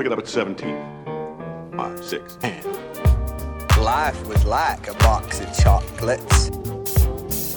Pick 0.00 0.06
it 0.06 0.12
up 0.14 0.18
at 0.18 0.28
17. 0.28 1.76
Five, 1.76 2.02
six, 2.02 2.38
and. 2.42 2.64
Life 3.84 4.26
was 4.26 4.42
like 4.46 4.88
a 4.88 4.94
box 4.94 5.40
of 5.40 5.54
chocolates. 5.58 6.48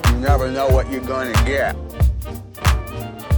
You 0.10 0.18
never 0.18 0.52
know 0.52 0.68
what 0.68 0.92
you're 0.92 1.08
gonna 1.08 1.32
get. 1.46 1.74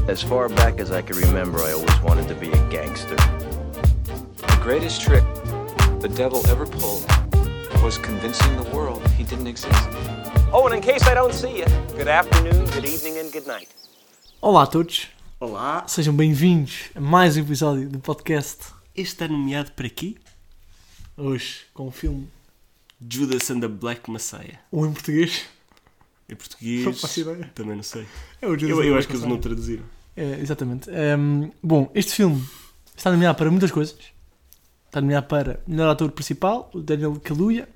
As 0.08 0.24
far 0.24 0.50
back 0.50 0.80
as 0.80 0.90
I 0.90 1.04
can 1.04 1.18
remember, 1.18 1.60
I 1.60 1.74
always 1.74 2.02
wanted 2.02 2.28
to 2.30 2.34
be 2.34 2.50
a 2.50 2.70
gangster. 2.72 3.16
The 4.38 4.60
greatest 4.64 5.00
trick 5.04 5.24
the 6.00 6.10
devil 6.10 6.42
ever 6.48 6.66
pulled 6.66 7.06
was 7.84 8.00
convincing 8.00 8.56
the 8.56 8.68
world 8.76 9.08
he 9.10 9.24
didn't 9.24 9.46
exist. 9.46 9.88
Oh, 10.52 10.64
and 10.66 10.74
in 10.74 10.82
case 10.82 11.06
I 11.06 11.14
don't 11.14 11.32
see 11.32 11.60
you, 11.60 11.66
good 11.96 12.08
afternoon, 12.08 12.66
good 12.72 12.86
evening, 12.86 13.20
and 13.20 13.32
good 13.32 13.46
night. 13.46 13.70
Olá 14.42 14.64
a 14.64 14.68
todos, 14.68 15.10
Olá, 15.40 15.84
sejam 15.86 16.16
bem-vindos 16.16 16.90
a 16.96 17.00
mais 17.00 17.38
um 17.38 17.42
episódio 17.42 17.88
do 17.88 18.00
podcast. 18.00 18.75
Este 18.96 19.14
está 19.14 19.28
nomeado 19.28 19.72
para 19.72 19.88
aqui 19.88 20.18
Hoje, 21.18 21.62
com 21.74 21.88
o 21.88 21.92
filme 21.92 22.28
Judas 23.10 23.50
and 23.50 23.60
the 23.62 23.68
Black 23.68 24.10
Messiah. 24.12 24.60
um 24.72 24.86
em 24.86 24.92
português. 24.94 25.46
Em 26.28 26.36
português, 26.36 26.84
Não 26.86 26.94
faço 26.94 27.20
ideia. 27.22 27.52
também 27.54 27.76
não 27.76 27.84
sei. 27.84 28.06
É 28.42 28.48
o 28.48 28.58
Judas 28.58 28.70
Eu, 28.78 28.84
eu 28.84 28.98
acho 28.98 29.08
que 29.08 29.14
eles 29.14 29.26
não 29.26 29.38
traduziram. 29.38 29.84
É, 30.18 30.40
exatamente. 30.40 30.90
Ehm, 30.90 31.52
bom, 31.62 31.90
este 31.94 32.14
filme 32.14 32.44
está 32.96 33.12
nomeado 33.12 33.38
para 33.38 33.50
muitas 33.52 33.72
coisas. 33.72 33.96
Está 34.88 35.00
nomeado 35.02 35.28
para 35.28 35.60
melhor 35.68 35.90
ator 35.90 36.10
principal, 36.12 36.70
o 36.74 36.82
Daniel 36.82 37.20
Kaluuya. 37.24 37.68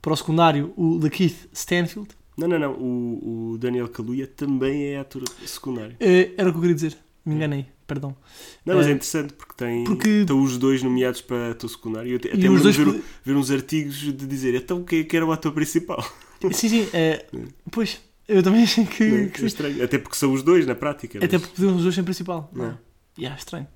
Para 0.00 0.12
o 0.12 0.16
secundário, 0.16 0.72
o 0.76 0.98
Lakeith 1.02 1.48
Stanfield. 1.52 2.10
Não, 2.36 2.46
não, 2.46 2.58
não. 2.58 2.72
O, 2.74 3.52
o 3.52 3.58
Daniel 3.58 3.88
Kaluuya 3.88 4.26
também 4.26 4.84
é 4.88 4.98
ator 4.98 5.24
secundário. 5.44 5.96
Eh, 5.98 6.32
era 6.36 6.48
o 6.48 6.52
que 6.52 6.58
eu 6.58 6.60
queria 6.62 6.74
dizer. 6.74 6.96
Me 7.26 7.34
enganei, 7.34 7.66
perdão. 7.86 8.16
Não, 8.64 8.76
mas 8.76 8.86
é 8.86 8.90
Eh, 8.90 8.92
interessante 8.92 9.32
porque 9.34 9.52
tem 9.56 9.82
porque- 9.84 10.08
estão 10.20 10.40
os 10.40 10.56
dois 10.56 10.82
nomeados 10.82 11.20
para 11.20 11.50
ator 11.50 11.68
secundário. 11.68 12.12
Eu 12.12 12.16
até, 12.16 12.32
até 12.32 12.48
os 12.48 12.62
dois 12.62 12.76
ver, 12.76 13.02
ver 13.24 13.36
uns 13.36 13.50
artigos 13.50 13.96
de 13.96 14.12
dizer 14.12 14.54
então 14.54 14.84
quem 14.84 15.00
é 15.00 15.04
que 15.04 15.16
era 15.16 15.26
o 15.26 15.32
ator 15.32 15.52
principal? 15.52 16.02
Sim, 16.52 16.68
sim. 16.68 16.88
eh, 16.92 17.26
pois, 17.72 18.00
eu 18.28 18.42
também 18.42 18.62
achei 18.62 18.86
que. 18.86 19.04
Não 19.04 19.16
é? 19.18 19.26
que 19.28 19.42
É 19.42 19.46
estranho. 19.46 19.82
Até 19.84 19.98
porque 19.98 20.16
são 20.16 20.32
os 20.32 20.42
dois 20.42 20.64
na 20.66 20.74
prática. 20.76 21.18
Até 21.18 21.36
mas- 21.36 21.42
porque 21.42 21.56
podiam 21.56 21.76
os 21.76 21.82
dois 21.82 21.94
ser 21.94 22.02
principal. 22.04 22.48
Não. 22.54 22.64
Não. 22.64 22.70
é? 22.72 22.78
Yeah, 23.18 23.36
estranho. 23.38 23.66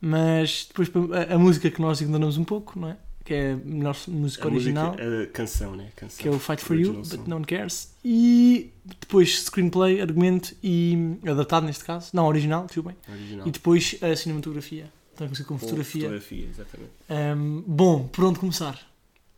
Mas 0.00 0.66
depois 0.68 0.90
a, 1.12 1.34
a 1.34 1.38
música 1.38 1.70
que 1.70 1.80
nós 1.80 2.00
ignoramos 2.00 2.36
um 2.38 2.44
pouco, 2.44 2.78
não 2.78 2.88
é? 2.90 2.96
Que 3.26 3.34
é 3.34 3.52
a 3.52 3.56
melhor 3.56 3.96
música 4.08 4.44
a 4.44 4.46
original, 4.46 4.92
música, 4.92 5.22
a 5.22 5.26
canção, 5.26 5.74
né? 5.76 5.88
A 5.94 6.00
canção. 6.00 6.18
que 6.22 6.28
é 6.28 6.30
o 6.30 6.38
Fight 6.38 6.62
for 6.64 6.78
You, 6.78 6.92
but 6.94 7.04
song. 7.06 7.28
no 7.28 7.36
one 7.36 7.44
cares. 7.44 7.92
E 8.04 8.70
depois 9.00 9.42
screenplay, 9.42 10.00
argumento 10.00 10.54
e 10.62 11.18
adaptado 11.26 11.66
neste 11.66 11.84
caso, 11.84 12.10
não 12.14 12.26
original, 12.26 12.66
desculpem. 12.66 12.96
Original. 13.08 13.48
E 13.48 13.50
depois 13.50 13.96
a 14.00 14.14
cinematografia, 14.14 14.84
também 15.16 15.28
conhecido 15.30 15.48
como 15.48 15.58
Ou 15.58 15.60
fotografia. 15.60 16.02
fotografia, 16.02 16.46
exatamente. 16.48 16.90
Ahm, 17.10 17.64
bom, 17.66 18.06
por 18.06 18.24
onde 18.24 18.38
começar? 18.38 18.80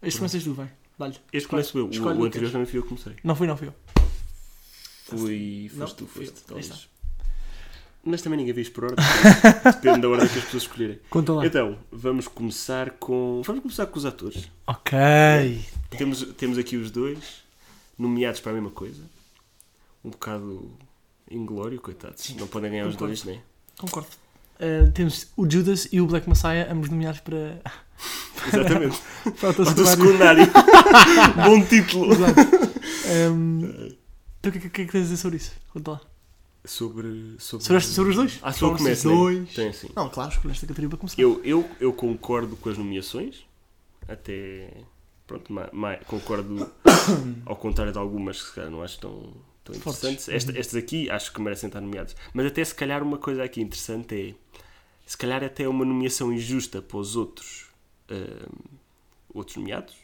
Este 0.03 0.19
começas 0.19 0.45
tu, 0.45 0.53
vai. 0.53 0.71
Dá-lhe. 0.99 1.17
Este 1.33 1.49
começo 1.49 1.79
eu. 1.79 1.87
O, 1.87 2.19
o 2.21 2.25
anterior 2.25 2.53
também 2.53 2.67
fui 2.67 2.79
eu 2.79 2.83
que 2.83 2.89
comecei. 2.91 3.15
Não 3.25 3.35
foi, 3.35 3.47
não 3.47 3.57
foi 3.57 3.69
eu. 3.69 3.75
Fui. 5.05 5.71
Não, 5.73 5.81
Foste 5.87 5.97
tu, 5.97 6.07
fui 6.07 6.27
foste. 6.27 6.45
talvez. 6.47 6.89
Mas 8.05 8.23
também 8.23 8.39
ninguém 8.39 8.55
fez 8.55 8.69
por 8.69 8.85
ordem. 8.85 9.05
Depende 9.65 10.01
da 10.01 10.09
ordem 10.09 10.29
que 10.29 10.39
as 10.39 10.45
pessoas 10.45 10.63
escolherem. 10.63 10.99
Conta 11.11 11.33
lá. 11.33 11.47
Então, 11.47 11.79
vamos 11.91 12.29
começar 12.29 12.91
com. 12.93 13.43
Vamos 13.45 13.63
começar 13.63 13.87
com 13.87 13.99
os 13.99 14.07
atores. 14.07 14.51
Ok. 14.67 14.99
Temos, 15.91 16.23
temos 16.37 16.59
aqui 16.59 16.77
os 16.77 16.91
dois, 16.91 17.43
nomeados 17.99 18.41
para 18.41 18.53
a 18.53 18.55
mesma 18.55 18.71
coisa. 18.71 19.03
Um 20.05 20.11
bocado 20.11 20.71
inglório, 21.31 21.81
coitados. 21.81 22.35
Não 22.37 22.47
podem 22.47 22.71
ganhar 22.71 22.87
os 22.87 22.95
concordo. 22.95 23.15
dois, 23.15 23.25
né? 23.25 23.43
Concordo. 23.79 24.09
Ah, 24.61 24.91
temos 24.93 25.29
o 25.37 25.49
Judas 25.49 25.89
e 25.93 26.01
o 26.01 26.07
Black 26.07 26.29
Messiah, 26.29 26.69
ambos 26.71 26.91
nomeados 26.91 27.21
para. 27.21 27.61
Exatamente. 28.47 28.99
para 29.41 29.61
o 29.61 29.63
o 29.63 29.87
secundário. 29.87 30.47
Bom 31.45 31.65
título. 31.65 32.13
Exato. 32.13 32.41
Ahm, 33.11 33.97
então 34.41 34.51
o 34.51 34.53
que, 34.53 34.59
é 34.59 34.61
que, 34.61 34.71
que 34.71 34.83
é 34.83 34.85
que 34.87 34.93
tens 34.93 35.01
a 35.01 35.05
dizer 35.05 35.17
sobre 35.17 35.37
isso? 35.39 35.53
Conta 35.73 35.93
lá. 35.93 36.01
Sobre, 36.69 37.37
sobre, 37.39 37.65
Sobre, 37.65 37.77
este- 37.79 37.93
sobre 37.93 38.11
os 38.11 38.17
dois? 38.17 38.39
Ah, 38.43 38.53
Sobre 38.53 38.77
começa, 38.79 38.93
estes 38.93 39.11
né? 39.11 39.17
dois. 39.17 39.55
Tem 39.55 39.69
assim. 39.69 39.89
Não, 39.97 40.09
claro, 40.11 40.31
escolheste 40.31 40.65
a 40.65 40.69
categoria 40.69 40.89
para 40.91 40.99
começar. 40.99 41.21
Eu, 41.23 41.41
eu, 41.45 41.69
eu 41.81 41.93
concordo 41.93 42.57
com 42.57 42.69
as 42.69 42.77
nomeações. 42.77 43.45
Até. 44.07 44.71
Pronto, 45.27 45.53
ma- 45.53 45.69
ma- 45.73 45.97
concordo 46.07 46.71
ao 47.47 47.57
contrário 47.57 47.93
de 47.93 47.99
algumas 47.99 48.41
que 48.43 48.49
se 48.49 48.55
calhar 48.55 48.71
não 48.71 48.83
acho 48.83 48.99
tão, 48.99 49.33
tão 49.65 49.75
interessantes. 49.75 50.29
Esta- 50.29 50.59
estas 50.59 50.75
aqui 50.77 51.11
acho 51.11 51.33
que 51.33 51.41
merecem 51.41 51.69
estar 51.69 51.81
nomeadas. 51.81 52.15
Mas 52.33 52.47
até 52.47 52.65
se 52.65 52.75
calhar 52.75 53.03
uma 53.03 53.19
coisa 53.19 53.43
aqui 53.45 53.61
interessante 53.61 54.15
é. 54.15 54.59
Se 55.07 55.17
calhar 55.17 55.43
até 55.43 55.63
é 55.65 55.69
uma 55.69 55.85
nomeação 55.87 56.33
injusta 56.33 56.83
para 56.83 56.99
os 56.99 57.17
outros. 57.17 57.67
ahm, 58.11 58.77
outros 59.35 59.57
nomeados. 59.57 59.95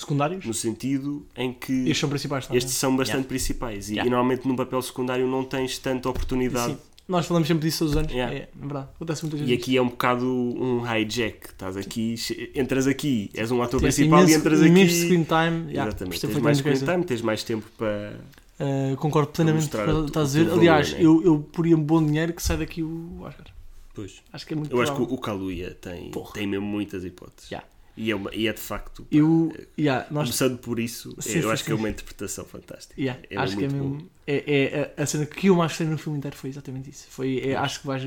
Secundários? 0.00 0.44
No 0.44 0.54
sentido 0.54 1.26
em 1.36 1.52
que. 1.52 1.72
Estes 1.82 1.98
são 1.98 2.08
principais 2.08 2.46
também. 2.46 2.58
estes 2.58 2.74
são 2.74 2.96
bastante 2.96 3.26
principais. 3.26 3.88
E, 3.90 3.94
Yeah. 3.94 4.06
e 4.06 4.10
normalmente 4.10 4.46
num 4.46 4.54
papel 4.54 4.80
secundário 4.80 5.26
não 5.26 5.42
tens 5.44 5.76
tanta 5.78 6.08
oportunidade. 6.08 6.72
Sim. 6.74 6.78
Nós 7.08 7.26
falamos 7.26 7.48
sempre 7.48 7.66
disso 7.66 7.78
todos 7.80 7.92
os 7.94 7.98
anos. 7.98 8.12
Yeah. 8.12 8.34
É, 8.34 8.38
é 8.42 8.48
verdade. 8.54 8.88
Acontece 8.94 9.22
muitas 9.24 9.40
E 9.40 9.44
vezes. 9.44 9.62
aqui 9.62 9.76
é 9.76 9.82
um 9.82 9.88
bocado 9.88 10.24
um 10.26 10.82
hijack. 10.86 11.48
Estás 11.48 11.76
aqui, 11.76 12.14
entras 12.54 12.86
aqui, 12.86 13.30
és 13.34 13.50
um 13.50 13.60
ator 13.62 13.80
Tens 13.80 13.94
principal 13.96 14.20
imenso, 14.20 14.34
e 14.34 14.38
entras 14.38 14.60
imenso 14.60 14.94
aqui. 14.94 15.04
screen 15.04 15.24
time. 15.24 15.72
Yeah, 15.72 15.88
Exatamente. 15.88 16.20
Tens 16.20 16.38
mais 16.38 16.58
screen 16.58 16.76
coisa. 16.78 16.92
time, 16.92 17.04
tens 17.04 17.22
mais 17.22 17.42
tempo 17.42 17.66
para. 17.76 18.20
Uh, 18.60 18.96
concordo 18.98 19.30
plenamente 19.32 19.68
com 19.68 19.78
o 19.78 20.02
que 20.02 20.08
estás 20.08 20.36
a 20.36 20.38
dizer. 20.40 20.52
Aliás, 20.52 20.92
né? 20.92 20.98
eu, 21.00 21.24
eu 21.24 21.38
poria 21.40 21.76
um 21.76 21.82
bom 21.82 22.04
dinheiro 22.04 22.32
que 22.32 22.42
sai 22.42 22.56
daqui 22.58 22.82
o 22.82 23.20
Oscar. 23.22 23.46
Pois. 23.94 24.22
Acho 24.32 24.46
que 24.46 24.52
é 24.52 24.56
muito 24.56 24.70
Eu 24.76 24.80
acho 24.80 24.94
que 24.94 25.02
o 25.02 25.18
Kaluuya 25.18 25.74
tem, 25.80 26.10
Porra. 26.10 26.34
tem 26.34 26.46
mesmo 26.46 26.66
muitas 26.66 27.04
hipóteses. 27.04 27.50
Yeah. 27.50 27.66
E, 28.00 28.10
é 28.12 28.14
uma- 28.16 28.32
e 28.34 28.46
é 28.46 28.52
de 28.52 28.60
facto. 28.60 29.02
pá, 29.02 29.08
Eu, 29.10 29.52
é- 29.58 29.66
yeah, 29.80 30.06
nós, 30.10 30.28
Começando 30.28 30.58
por 30.58 30.78
isso, 30.78 31.10
Sim, 31.20 31.38
eu 31.38 31.42
sim, 31.42 31.50
acho 31.50 31.64
que 31.64 31.72
é 31.72 31.74
sim. 31.74 31.80
uma 31.80 31.90
interpretação 31.90 32.44
fantástica. 32.44 33.00
yeah, 33.00 33.20
é 33.28 33.36
acho 33.36 33.56
que 33.56 33.64
é 33.64 33.68
bom. 33.68 33.74
mesmo. 33.74 34.10
É, 34.26 34.44
é 34.46 34.94
a- 34.98 35.02
a 35.02 35.06
cena 35.06 35.26
que 35.26 35.46
eu 35.48 35.56
mais 35.56 35.72
gostei 35.72 35.86
no 35.86 35.98
filme 35.98 36.18
inteiro 36.18 36.36
foi 36.36 36.50
exatamente 36.50 36.90
isso. 36.90 37.06
Foi, 37.10 37.40
é, 37.44 37.56
acho 37.56 37.80
que 37.80 37.86
vais. 37.86 38.02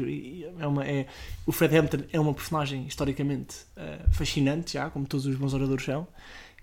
É 0.60 0.68
uma, 0.68 0.86
é, 0.88 1.08
o 1.46 1.52
Fred 1.52 1.76
Hampton 1.78 2.04
é 2.14 2.20
uma 2.20 2.34
personagem 2.34 2.86
historicamente 2.88 3.58
uh, 3.76 4.10
fascinante, 4.14 4.74
já, 4.74 4.90
como 4.90 5.06
todos 5.08 5.26
os 5.26 5.36
bons 5.36 5.54
oradores 5.54 5.84
são, 5.84 6.08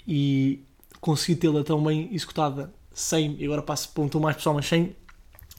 e 0.07 0.65
consegui 1.01 1.37
tê-la 1.39 1.63
tão 1.65 1.83
bem 1.85 2.09
executada 2.15 2.73
sem, 2.95 3.37
e 3.39 3.45
agora 3.45 3.63
passo 3.63 3.91
para 3.93 4.03
um 4.05 4.09
tom 4.09 4.21
mais 4.21 4.37
pessoal, 4.37 4.55
mas 4.55 4.67
sem 4.67 4.97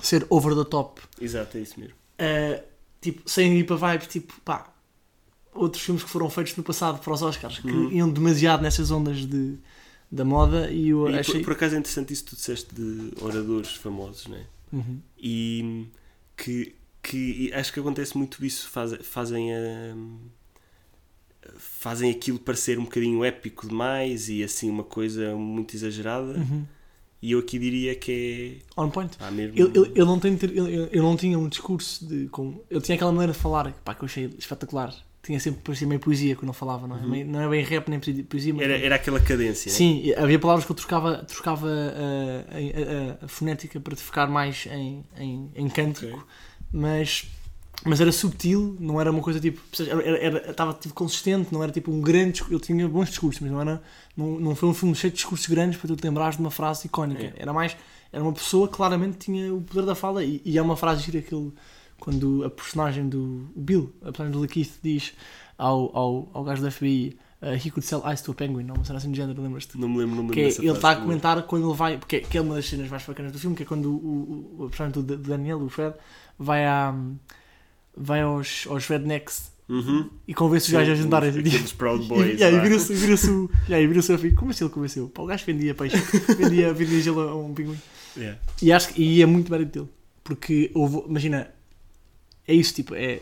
ser 0.01 0.25
over 0.29 0.55
the 0.55 0.63
top 0.63 1.01
Exato, 1.21 1.57
é 1.57 1.61
isso 1.61 1.79
mesmo. 1.79 1.93
Uh, 2.19 2.63
tipo, 3.01 3.29
sem 3.29 3.57
ir 3.57 3.65
para 3.65 3.91
vibes, 3.91 4.07
tipo, 4.07 4.33
pá, 4.41 4.73
outros 5.59 5.83
filmes 5.83 6.03
que 6.03 6.09
foram 6.09 6.29
feitos 6.29 6.55
no 6.55 6.63
passado 6.63 6.99
para 6.99 7.13
os 7.13 7.21
Oscars, 7.21 7.59
que 7.59 7.69
Uhum. 7.69 7.91
iam 7.91 8.09
demasiado 8.09 8.61
nessas 8.61 8.89
ondas 8.91 9.17
de, 9.25 9.55
da 10.11 10.23
moda 10.25 10.69
e 10.71 10.89
eu 10.89 11.09
E 11.09 11.19
achei... 11.19 11.35
por, 11.35 11.45
por 11.45 11.53
acaso 11.53 11.75
é 11.75 11.79
interessante 11.79 12.13
isso 12.13 12.23
que 12.23 12.29
tu 12.31 12.35
disseste 12.35 12.73
de 12.73 13.11
oradores 13.21 13.71
famosos, 13.75 14.27
né? 14.27 14.45
Uhum. 14.71 14.99
E 15.17 15.85
que, 16.37 16.75
que 17.03 17.51
acho 17.53 17.73
que 17.73 17.79
acontece 17.79 18.17
muito 18.17 18.45
isso, 18.45 18.69
faz, 18.69 18.93
fazem 19.05 19.53
a. 19.53 19.95
Fazem 21.57 22.11
aquilo 22.11 22.37
parecer 22.37 22.77
um 22.77 22.83
bocadinho 22.83 23.23
épico 23.23 23.67
demais 23.67 24.29
e 24.29 24.43
assim 24.43 24.69
uma 24.69 24.83
coisa 24.83 25.35
muito 25.35 25.75
exagerada. 25.75 26.33
Uhum. 26.37 26.65
E 27.21 27.31
eu 27.31 27.39
aqui 27.39 27.57
diria 27.57 27.95
que 27.95 28.59
On 28.77 28.89
point. 28.89 29.17
é. 29.19 29.23
Ah, 29.25 29.31
mesmo. 29.31 29.57
Ele, 29.57 29.69
ele, 29.77 29.87
ele 29.95 30.05
não 30.05 30.17
ele, 30.23 30.37
ele- 30.59 30.89
ele 30.91 31.01
não 31.01 31.17
tinha 31.17 31.39
um 31.39 31.47
discurso 31.49 32.05
de. 32.05 32.27
Com, 32.27 32.61
ele 32.69 32.81
tinha 32.81 32.95
aquela 32.95 33.11
maneira 33.11 33.33
de 33.33 33.39
falar 33.39 33.71
pá, 33.83 33.93
que 33.95 34.03
eu 34.03 34.05
achei 34.05 34.25
espetacular. 34.37 34.93
Tinha 35.21 35.39
sempre 35.39 35.61
parecia 35.61 35.85
meio 35.85 35.99
poesia 35.99 36.35
quando 36.35 36.49
ele 36.49 36.57
falava, 36.57 36.87
não 36.87 36.95
é? 36.97 37.01
Meio- 37.01 37.25
não 37.27 37.41
é 37.41 37.49
bem 37.49 37.63
rap 37.63 37.89
nem 37.89 37.99
poesia- 37.99 38.53
mas. 38.53 38.65
Uhum. 38.65 38.71
era, 38.73 38.85
era 38.85 38.95
aquela 38.95 39.19
cadência. 39.19 39.69
né? 39.69 39.75
Sim, 39.75 40.01
e 40.03 40.15
havia 40.15 40.39
palavras 40.39 40.65
que 40.65 40.71
eu 40.71 40.75
trocava, 40.75 41.17
trocava 41.27 41.67
uh, 41.67 43.19
a, 43.19 43.23
a- 43.23 43.25
a 43.25 43.27
fonética 43.27 43.79
para 43.79 43.95
ficar 43.95 44.27
mais 44.27 44.65
em, 44.71 45.03
em, 45.17 45.51
em 45.55 45.67
cântico, 45.69 46.07
Ok. 46.15 46.23
mas, 46.71 47.27
mas 47.85 47.99
era 47.99 48.11
subtil, 48.11 48.77
não 48.79 48.99
era 48.99 49.11
uma 49.11 49.21
coisa 49.21 49.39
tipo. 49.41 49.61
Estava 49.71 50.01
era, 50.01 50.17
era, 50.17 50.51
estava, 50.51 50.73
tipo, 50.73 50.93
consistente, 50.95 51.51
não 51.53 51.61
era 51.61 51.71
tipo 51.71 51.91
um 51.91 51.99
grande. 52.01 52.41
Ele 52.49 52.59
tinha 52.59 52.87
bons 52.87 53.09
discursos, 53.09 53.41
mas 53.41 53.51
não, 53.51 53.59
era, 53.61 53.81
não, 54.15 54.39
não 54.39 54.55
foi 54.55 54.69
um 54.69 54.73
filme 54.73 54.95
cheio 54.95 55.11
de 55.11 55.17
discursos 55.17 55.47
grandes 55.47 55.77
para 55.79 55.89
tu 55.89 55.95
te 55.97 56.03
lembrares 56.03 56.35
de 56.37 56.41
uma 56.41 56.51
frase 56.51 56.87
icónica. 56.87 57.23
É. 57.23 57.33
Era 57.37 57.51
mais. 57.53 57.75
Era 58.11 58.23
uma 58.23 58.33
pessoa 58.33 58.67
que 58.67 58.73
claramente 58.75 59.17
tinha 59.17 59.53
o 59.53 59.61
poder 59.61 59.85
da 59.85 59.93
fala 59.93 60.23
e, 60.23 60.41
e 60.43 60.57
é 60.57 60.61
uma 60.61 60.75
frase 60.77 61.03
gira 61.03 61.21
que 61.21 61.35
ele, 61.35 61.51
quando 61.99 62.43
a 62.43 62.49
personagem 62.49 63.07
do 63.07 63.49
Bill, 63.55 63.93
a 64.01 64.05
personagem 64.05 64.31
do 64.31 64.41
Lakeith, 64.41 64.79
diz 64.81 65.13
ao, 65.57 65.95
ao, 65.95 66.29
ao 66.33 66.43
gajo 66.43 66.61
do 66.61 66.71
FBI. 66.71 67.17
Uh, 67.41 67.55
he 67.55 67.71
could 67.71 67.85
sell 67.85 68.03
ice 68.11 68.21
to 68.21 68.31
a 68.31 68.35
penguin, 68.35 68.65
não, 68.65 68.75
uma 68.75 68.83
cena 68.83 68.97
assim 68.97 69.11
de 69.11 69.17
género, 69.17 69.41
lembras-te? 69.41 69.77
Não 69.77 69.87
me 69.87 69.99
lembro, 69.99 70.17
não 70.17 70.23
me 70.23 70.31
que 70.31 70.35
lembro 70.35 70.41
é, 70.41 70.55
dessa 70.55 70.61
ele 70.61 70.71
está 70.71 70.91
a 70.91 70.95
comentar 70.97 71.41
quando 71.43 71.69
ele 71.69 71.77
vai, 71.77 71.97
porque 71.97 72.17
é, 72.17 72.19
que 72.19 72.37
é 72.37 72.41
uma 72.41 72.55
das 72.55 72.67
cenas 72.67 72.89
mais 72.89 73.01
bacanas 73.05 73.31
do 73.31 73.39
filme, 73.39 73.55
que 73.55 73.63
é 73.63 73.65
quando 73.65 73.89
o, 73.89 73.95
o, 74.59 74.65
o 74.65 74.69
personagem 74.69 75.01
do 75.01 75.17
Daniel, 75.17 75.61
o 75.61 75.69
Fred, 75.69 75.95
vai 76.37 76.65
à 76.65 76.93
vai 77.95 78.21
aos, 78.21 78.65
aos 78.69 78.85
rednecks 78.87 79.51
Uhum. 79.69 80.09
e 80.27 80.33
convence 80.33 80.65
os 80.65 80.73
gajos 80.73 80.99
a 80.99 81.01
jantarem. 81.01 81.29
Aqueles 81.29 81.71
Proud 81.73 82.03
E, 82.05 82.07
Boys. 82.07 82.39
e, 82.39 82.43
aí 82.43 82.55
lá. 82.55 82.61
vira-se 82.61 82.93
vira-se 82.93 83.29
o 83.29 83.49
e 83.69 83.73
aí 83.73 83.85
vira-se 83.87 84.11
o 84.11 84.17
filho, 84.17 84.35
como 84.35 84.49
assim 84.51 84.65
ele 84.65 84.73
convenceu? 84.73 85.07
Pá, 85.07 85.21
o 85.21 85.25
gajo 85.27 85.45
vendia 85.45 85.75
peixe, 85.75 85.95
vendia, 86.35 86.73
vendia 86.73 86.99
gelo 86.99 87.21
a 87.21 87.35
um 87.35 87.53
pinguim. 87.53 87.77
Yeah. 88.17 88.39
E 88.61 88.71
acho 88.73 88.93
que 88.93 89.01
e 89.01 89.21
é 89.21 89.25
muito 89.25 89.49
mérito 89.51 89.71
dele. 89.79 89.91
Porque 90.23 90.71
houve, 90.73 91.03
imagina, 91.07 91.51
é 92.49 92.53
isso, 92.55 92.73
tipo, 92.73 92.95
é 92.95 93.21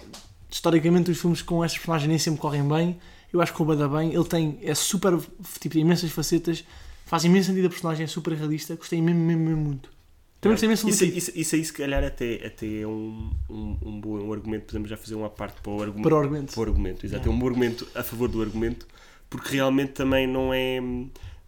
historicamente 0.50 1.12
os 1.12 1.20
filmes 1.20 1.42
com 1.42 1.62
estas 1.64 1.78
personagens 1.78 2.08
nem 2.08 2.18
sempre 2.18 2.40
correm 2.40 2.66
bem. 2.66 2.98
Eu 3.32 3.42
acho 3.42 3.54
que 3.54 3.62
o 3.62 3.66
Bada 3.66 3.90
bem, 3.90 4.14
ele 4.14 4.24
tem, 4.24 4.58
é 4.62 4.74
super, 4.74 5.20
tipo, 5.60 5.78
imensas 5.78 6.10
facetas, 6.12 6.64
faz 7.06 7.26
imenso 7.26 7.50
sentido 7.50 7.66
a 7.66 7.70
personagem, 7.70 8.06
é 8.06 8.08
super 8.08 8.32
realista, 8.34 8.74
gostei 8.76 9.02
mesmo, 9.02 9.20
mesmo, 9.20 9.44
mesmo 9.44 9.62
muito. 9.62 9.90
Também 10.40 10.54
gostei 10.54 10.68
imenso 10.68 10.88
isso, 10.88 11.04
isso, 11.04 11.32
isso 11.36 11.56
aí, 11.56 11.66
se 11.66 11.74
calhar, 11.74 12.04
até, 12.06 12.46
até 12.46 12.82
é 12.82 12.88
um, 12.88 13.30
um, 13.50 13.78
um 13.82 14.00
bom 14.00 14.32
argumento. 14.32 14.68
Podemos 14.68 14.90
já 14.90 14.96
fazer 14.96 15.16
uma 15.16 15.30
parte 15.30 15.60
para 15.62 15.72
o 15.72 15.82
argumento. 15.82 16.04
Para 16.04 16.16
o 16.16 16.20
argumento. 16.20 16.54
Para 16.54 16.60
o 16.60 16.64
argumento, 16.64 17.06
exato. 17.06 17.28
É 17.28 17.32
um 17.32 17.38
bom 17.38 17.48
argumento 17.48 17.86
a 17.94 18.04
favor 18.04 18.30
do 18.30 18.42
argumento, 18.42 18.88
porque 19.30 19.56
realmente 19.56 19.92
também 19.92 20.26
não 20.26 20.54
é. 20.54 20.80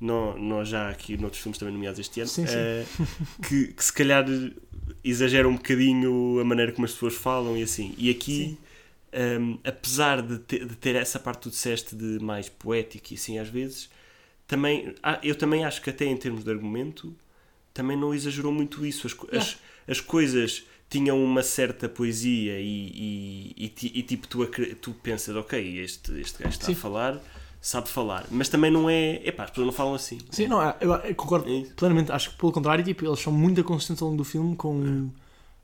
Não, 0.01 0.37
nós 0.37 0.67
já 0.69 0.89
aqui 0.89 1.17
noutros 1.17 1.41
filmes 1.41 1.57
também 1.57 1.73
nomeados 1.73 1.99
este 1.99 2.21
ano, 2.21 2.29
Sim, 2.29 2.47
sim. 2.47 2.53
eh, 2.55 2.85
que, 3.47 3.67
que 3.67 3.83
se 3.83 3.91
calhar 3.91 4.25
exagera 5.03 5.47
um 5.47 5.55
bocadinho 5.55 6.39
a 6.39 6.43
maneira 6.45 6.71
como 6.71 6.85
as 6.85 6.93
pessoas 6.93 7.15
falam 7.15 7.57
e 7.57 7.63
assim. 7.63 7.93
E 7.97 8.09
aqui, 8.09 8.57
ehm, 9.11 9.55
apesar 9.63 10.21
de 10.21 10.39
ter, 10.39 10.65
de 10.65 10.75
ter 10.75 10.95
essa 10.95 11.19
parte 11.19 11.37
que 11.39 11.43
tu 11.43 11.49
disseste 11.51 11.95
de 11.95 12.19
mais 12.23 12.49
poético 12.49 13.13
e 13.13 13.15
assim 13.15 13.39
às 13.39 13.49
vezes, 13.49 13.89
também, 14.47 14.95
ah, 15.03 15.19
eu 15.23 15.35
também 15.35 15.63
acho 15.65 15.81
que 15.81 15.89
até 15.89 16.05
em 16.05 16.17
termos 16.17 16.43
de 16.43 16.49
argumento 16.51 17.15
também 17.73 17.95
não 17.97 18.13
exagerou 18.13 18.51
muito 18.51 18.85
isso. 18.85 19.07
As, 19.07 19.13
co- 19.13 19.27
as, 19.31 19.57
as 19.87 20.01
coisas 20.01 20.63
tinham 20.89 21.23
uma 21.23 21.43
certa 21.43 21.87
poesia 21.87 22.59
e, 22.59 23.53
e, 23.55 23.73
e 23.81 23.99
e 23.99 24.03
tipo 24.03 24.27
tu, 24.27 24.45
tu 24.81 24.91
pensas, 24.93 25.35
ok, 25.35 25.79
este, 25.79 26.19
este 26.19 26.41
gajo 26.43 26.55
está 26.55 26.65
Sim. 26.65 26.73
a 26.73 26.75
falar, 26.75 27.21
sabe 27.61 27.89
falar, 27.89 28.25
mas 28.31 28.47
também 28.49 28.71
não 28.71 28.89
é. 28.89 29.21
Epá, 29.27 29.43
as 29.43 29.49
pessoas 29.49 29.67
não 29.67 29.73
falam 29.73 29.93
assim. 29.95 30.17
Sim, 30.31 30.47
não, 30.47 30.61
eu, 30.79 30.91
eu 30.95 31.15
concordo 31.15 31.49
É 31.49 31.63
plenamente. 31.75 32.11
Acho 32.11 32.31
que 32.31 32.37
pelo 32.37 32.51
contrário, 32.51 32.83
tipo, 32.83 33.05
eles 33.05 33.19
são 33.19 33.33
muito 33.33 33.63
consistentes 33.63 34.01
ao 34.01 34.07
longo 34.09 34.17
do 34.17 34.23
filme 34.23 34.55
com 34.55 35.09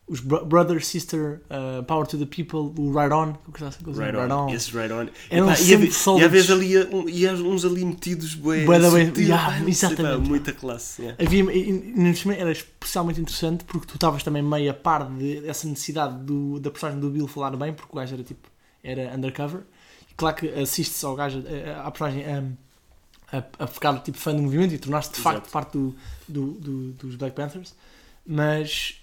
os 0.07 0.19
bro- 0.19 0.45
brother, 0.45 0.85
sister, 0.85 1.41
uh, 1.49 1.83
power 1.83 2.05
to 2.05 2.15
the 2.15 2.27
people, 2.27 2.71
o 2.79 2.91
right 2.95 3.11
on. 3.11 3.33
que 3.51 3.63
está- 3.63 3.83
coisa, 3.83 4.03
Right 4.05 4.15
on, 4.31 4.49
esses 4.53 4.71
right 4.71 4.93
on. 4.93 5.07
Eram 5.31 5.47
Epá, 5.49 5.53
e, 5.53 5.63
sempre 5.65 5.87
e 5.87 6.23
às 6.23 6.31
vezes 6.31 6.51
ali, 6.51 6.77
um- 6.93 7.09
e 7.09 7.27
há 7.27 7.33
uns 7.33 7.65
ali 7.65 7.83
metidos, 7.83 8.35
bué, 8.35 8.65
Bué 8.65 8.79
sutil, 8.81 9.23
Yeah, 9.23 9.67
exatamente. 9.67 10.29
muita 10.29 10.53
classe. 10.53 11.01
yeah. 11.01 11.23
Havia, 11.25 11.43
era 12.37 12.51
especialmente 12.51 13.19
interessante 13.19 13.63
porque 13.63 13.87
tu 13.87 13.95
estavas 13.95 14.21
também 14.21 14.43
meio 14.43 14.69
a 14.69 14.75
par 14.75 15.09
de- 15.09 15.41
dessa 15.41 15.67
necessidade 15.67 16.23
do, 16.23 16.59
da 16.59 16.69
personagem 16.69 17.01
do 17.01 17.09
Bill 17.09 17.27
falar 17.27 17.55
bem, 17.57 17.73
porque 17.73 17.91
o 17.91 17.95
gajo 17.95 18.13
era 18.13 18.23
tipo 18.23 18.47
era 18.83 19.11
undercover. 19.15 19.61
Claro 20.17 20.35
que 20.35 20.47
assistes 20.49 21.03
ao 21.03 21.15
gajo, 21.15 21.43
a, 21.75 21.87
a 21.87 21.91
personagem 21.91 22.23
a, 22.25 23.37
a, 23.37 23.43
a 23.65 23.67
ficar 23.67 23.99
tipo 23.99 24.17
fã 24.17 24.33
do 24.35 24.41
movimento 24.41 24.73
e 24.73 24.77
tornaste 24.77 25.13
de 25.13 25.19
Exato. 25.19 25.35
facto 25.37 25.51
parte 25.51 25.71
do, 25.73 25.95
do, 26.27 26.51
do- 26.53 26.91
dos 26.93 27.15
Black 27.15 27.35
Panthers, 27.35 27.73
mas. 28.25 29.01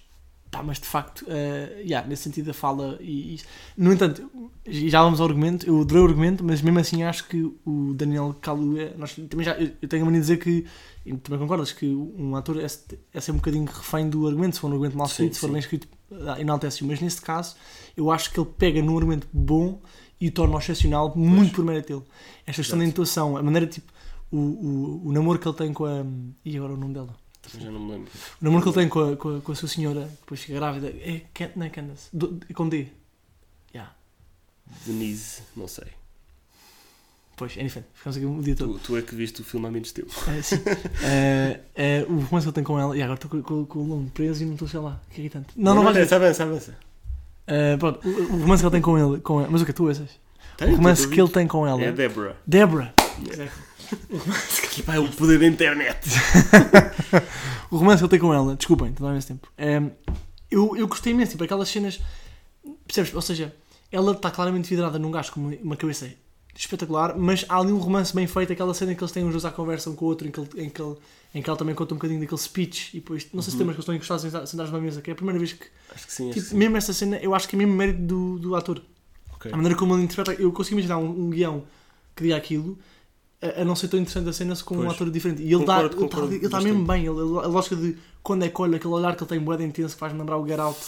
Pá, 0.51 0.61
mas 0.61 0.79
de 0.79 0.85
facto, 0.85 1.25
eh, 1.27 1.81
yeah, 1.83 2.07
nesse 2.07 2.21
sentido 2.25 2.51
a 2.51 2.53
fala 2.53 2.95
e, 3.01 3.33
e- 3.33 3.41
no 3.75 3.91
entanto, 3.91 4.29
já 4.67 5.01
vamos 5.01 5.19
ao 5.19 5.25
argumento, 5.25 5.65
eu 5.67 5.81
adorei 5.81 6.03
o 6.03 6.05
argumento, 6.05 6.43
mas 6.43 6.61
mesmo 6.61 6.77
assim 6.77 7.01
acho 7.01 7.27
que 7.27 7.41
o 7.65 7.91
Daniel 7.95 8.35
Kaluuya, 8.39 8.93
nós 8.95 9.15
também 9.15 9.43
já, 9.43 9.53
eu 9.59 9.71
eu 9.81 9.89
tenho 9.89 10.03
a 10.03 10.05
mania 10.05 10.19
de 10.21 10.27
dizer 10.27 10.37
que 10.37 10.63
e 11.03 11.13
também 11.17 11.39
concordas 11.39 11.71
que 11.71 11.87
um 11.87 12.35
ator 12.35 12.59
é, 12.59 12.65
é 12.65 13.19
sempre 13.19 13.31
um 13.31 13.35
bocadinho 13.37 13.65
refém 13.65 14.07
do 14.07 14.27
argumento, 14.27 14.53
se 14.53 14.59
for 14.61 14.67
um 14.67 14.73
argumento 14.73 14.95
mal 14.95 15.07
Sim, 15.07 15.13
escrito, 15.13 15.33
se 15.33 15.39
for 15.39 15.47
sim. 15.47 15.53
bem 15.53 15.59
escrito, 15.59 15.87
ah, 16.27 16.39
enaltece-o. 16.39 16.85
Mas 16.87 17.01
neste 17.01 17.21
caso, 17.23 17.55
eu 17.97 18.11
acho 18.11 18.31
que 18.31 18.39
ele 18.39 18.49
pega 18.55 18.79
num 18.79 18.95
argumento 18.95 19.27
bom 19.33 19.81
e 20.19 20.27
o 20.27 20.31
torna 20.31 20.57
excepcional 20.57 21.13
muito 21.15 21.55
por 21.55 21.65
mérito 21.65 21.87
dele. 21.93 22.09
Esta 22.45 22.61
questão 22.61 22.79
da 22.79 22.85
intuação, 22.85 23.37
a 23.37 23.43
maneira 23.43 23.67
tipo, 23.67 23.91
o, 24.31 24.37
o, 24.37 25.07
o 25.07 25.11
namoro 25.11 25.39
que 25.39 25.47
ele 25.47 25.57
tem 25.57 25.73
com 25.73 25.85
a. 25.85 26.03
E 26.43 26.57
agora 26.57 26.73
o 26.73 26.77
nome 26.77 26.93
dela? 26.93 27.15
Já 27.59 27.69
não 27.69 27.79
me 27.79 27.91
lembro. 27.91 28.11
O 28.41 28.45
namoro 28.45 28.63
que 28.63 28.69
ele 28.69 28.75
tem 28.75 28.89
com 28.89 29.11
a, 29.11 29.17
com 29.17 29.37
a, 29.37 29.41
com 29.41 29.51
a 29.51 29.55
sua 29.55 29.67
senhora, 29.67 30.01
depois 30.21 30.41
fica 30.41 30.53
grávida, 30.53 30.87
é, 30.87 31.23
não 31.55 31.65
é 31.65 31.69
Candace? 31.69 32.07
Do- 32.13 32.39
com 32.53 32.69
D. 32.69 32.87
Yeah. 33.73 33.93
Denise, 34.85 35.41
não 35.55 35.67
sei. 35.67 35.87
Pois, 37.35 37.57
é 37.57 37.63
diferente. 37.63 37.89
Ficamos 37.93 38.17
aqui 38.17 38.25
o 38.25 38.41
dia 38.41 38.55
todo. 38.55 38.73
Tu, 38.75 38.79
tu 38.79 38.97
é 38.97 39.01
que 39.01 39.15
viste 39.15 39.41
o 39.41 39.43
filme 39.43 39.65
há 39.67 39.71
menos 39.71 39.91
tempo. 39.91 40.11
É, 40.29 40.41
sim. 40.41 40.55
É, 41.03 41.59
é, 41.75 42.05
o 42.07 42.19
romance 42.19 42.45
que 42.45 42.49
ele 42.49 42.51
tem 42.53 42.63
com 42.63 42.79
ela. 42.79 42.95
E 42.95 43.01
agora 43.01 43.15
estou 43.15 43.29
com, 43.29 43.41
com, 43.41 43.65
com 43.65 43.79
o 43.79 43.87
nome 43.87 44.09
preso 44.11 44.43
e 44.43 44.45
não 44.45 44.53
estou 44.53 44.67
sei 44.67 44.79
lá. 44.79 45.01
Que 45.09 45.21
irritante. 45.21 45.47
Não, 45.55 45.73
não, 45.73 45.83
vais 45.83 45.95
ver. 45.95 46.01
avança, 46.03 46.15
avança, 46.15 46.43
avança. 46.43 46.77
É, 47.45 47.77
pronto, 47.77 48.07
o, 48.07 48.09
o 48.09 48.39
romance 48.41 48.61
que 48.61 48.67
ele 48.67 48.71
tem 48.71 48.81
com 48.81 48.97
ele. 48.97 49.21
Com 49.21 49.39
ela. 49.41 49.49
Mas 49.49 49.61
o 49.61 49.65
que 49.65 49.73
tu 49.73 49.89
essas? 49.89 50.09
Tenho, 50.57 50.73
O 50.73 50.75
romance 50.77 51.07
que 51.07 51.19
ele 51.19 51.29
tem 51.29 51.47
com 51.47 51.67
ela. 51.67 51.81
É 51.81 51.89
a 51.89 51.91
Deborah. 51.91 52.35
Deborah. 52.45 52.93
Que 54.71 54.81
pá, 54.81 54.95
é 54.95 54.99
o 54.99 55.07
poder 55.07 55.37
da 55.37 55.45
internet. 55.45 56.09
O 57.69 57.77
romance 57.77 57.97
que 57.99 58.03
ele 58.05 58.09
tem 58.09 58.19
com 58.19 58.33
ela. 58.33 58.55
Desculpem, 58.55 58.89
estou 58.89 59.07
a 59.07 59.17
esse 59.17 59.27
tempo. 59.27 59.47
É, 59.57 59.81
eu, 60.49 60.75
eu 60.75 60.87
gostei 60.87 61.11
imenso. 61.11 61.31
Tipo, 61.31 61.43
aquelas 61.43 61.69
cenas. 61.69 61.99
Percebes? 62.85 63.13
Ou 63.13 63.21
seja, 63.21 63.53
ela 63.91 64.11
está 64.11 64.31
claramente 64.31 64.69
vidrada 64.69 64.97
num 64.99 65.11
gajo 65.11 65.31
com 65.31 65.39
uma, 65.39 65.55
uma 65.61 65.75
cabeça 65.75 66.07
espetacular, 66.55 67.17
mas 67.17 67.45
há 67.49 67.57
ali 67.57 67.71
um 67.71 67.77
romance 67.79 68.13
bem 68.15 68.27
feito. 68.27 68.53
Aquela 68.53 68.73
cena 68.73 68.91
em 68.91 68.95
que 68.95 69.03
eles 69.03 69.11
têm 69.11 69.23
os 69.25 69.31
dois 69.31 69.45
à 69.45 69.51
conversa 69.51 69.89
um 69.89 69.95
com 69.95 70.05
o 70.05 70.07
outro, 70.07 70.27
em 70.27 70.31
que, 70.31 70.39
ele, 70.39 70.49
em 70.57 70.69
que, 70.69 70.81
ele, 70.81 70.95
em 71.35 71.41
que 71.41 71.49
ela 71.49 71.57
também 71.57 71.73
conta 71.73 71.93
um 71.93 71.97
bocadinho 71.97 72.19
daquele 72.19 72.39
speech. 72.39 72.89
E 72.95 72.99
depois, 72.99 73.25
não 73.33 73.41
sei 73.41 73.51
se 73.51 73.57
lembras 73.57 73.75
que 73.75 73.79
eles 73.79 73.83
estão 73.83 73.95
encostados 73.95 74.21
senta- 74.23 74.45
sentados 74.45 74.71
numa 74.71 74.81
mesa, 74.83 75.01
que 75.01 75.09
é 75.09 75.13
a 75.13 75.15
primeira 75.15 75.39
vez 75.39 75.53
que. 75.53 75.65
Acho 75.93 76.05
que 76.07 76.13
sim, 76.13 76.23
acho 76.29 76.33
Tipo, 76.33 76.45
que 76.45 76.49
sim. 76.51 76.57
mesmo 76.57 76.77
essa 76.77 76.93
cena, 76.93 77.17
eu 77.17 77.33
acho 77.33 77.47
que 77.47 77.55
é 77.55 77.59
mesmo 77.59 77.73
mérito 77.73 78.01
do, 78.01 78.39
do 78.39 78.55
ator. 78.55 78.81
Ok. 79.35 79.51
A 79.51 79.55
maneira 79.55 79.75
como 79.77 79.95
ele 79.95 80.03
interpreta, 80.03 80.39
eu 80.41 80.51
consigo 80.51 80.75
imaginar 80.75 80.97
um, 80.99 81.09
um 81.25 81.29
guião 81.29 81.63
que 82.15 82.23
diga 82.23 82.37
aquilo, 82.37 82.77
a, 83.41 83.61
a 83.61 83.65
não 83.65 83.75
ser 83.75 83.87
tão 83.87 83.99
interessante 83.99 84.29
a 84.29 84.33
cena 84.33 84.55
com 84.57 84.75
um 84.75 84.83
Pois. 84.83 84.91
ator 84.93 85.09
diferente. 85.09 85.41
E 85.41 85.47
ele 85.47 85.55
Concordo, 85.57 85.71
está 85.71 85.81
ele 85.81 85.89
tá, 85.89 85.97
concordo 86.15 86.33
ele 86.35 86.39
tá 86.41 86.49
bastante. 86.49 86.71
mesmo 86.71 86.85
bem. 86.87 87.05
Ele, 87.05 87.19
a 87.19 87.47
lógica 87.47 87.75
de 87.75 87.97
quando 88.21 88.43
é 88.45 88.49
que 88.49 88.61
olha 88.61 88.77
aquele 88.77 88.93
olhar 88.93 89.15
que 89.15 89.23
ele 89.23 89.29
tem 89.29 89.39
boeda 89.39 89.63
intenso 89.63 89.95
que 89.95 89.99
faz-me 89.99 90.19
lembrar 90.19 90.37
o 90.37 90.47
Get 90.47 90.59
Out, 90.59 90.79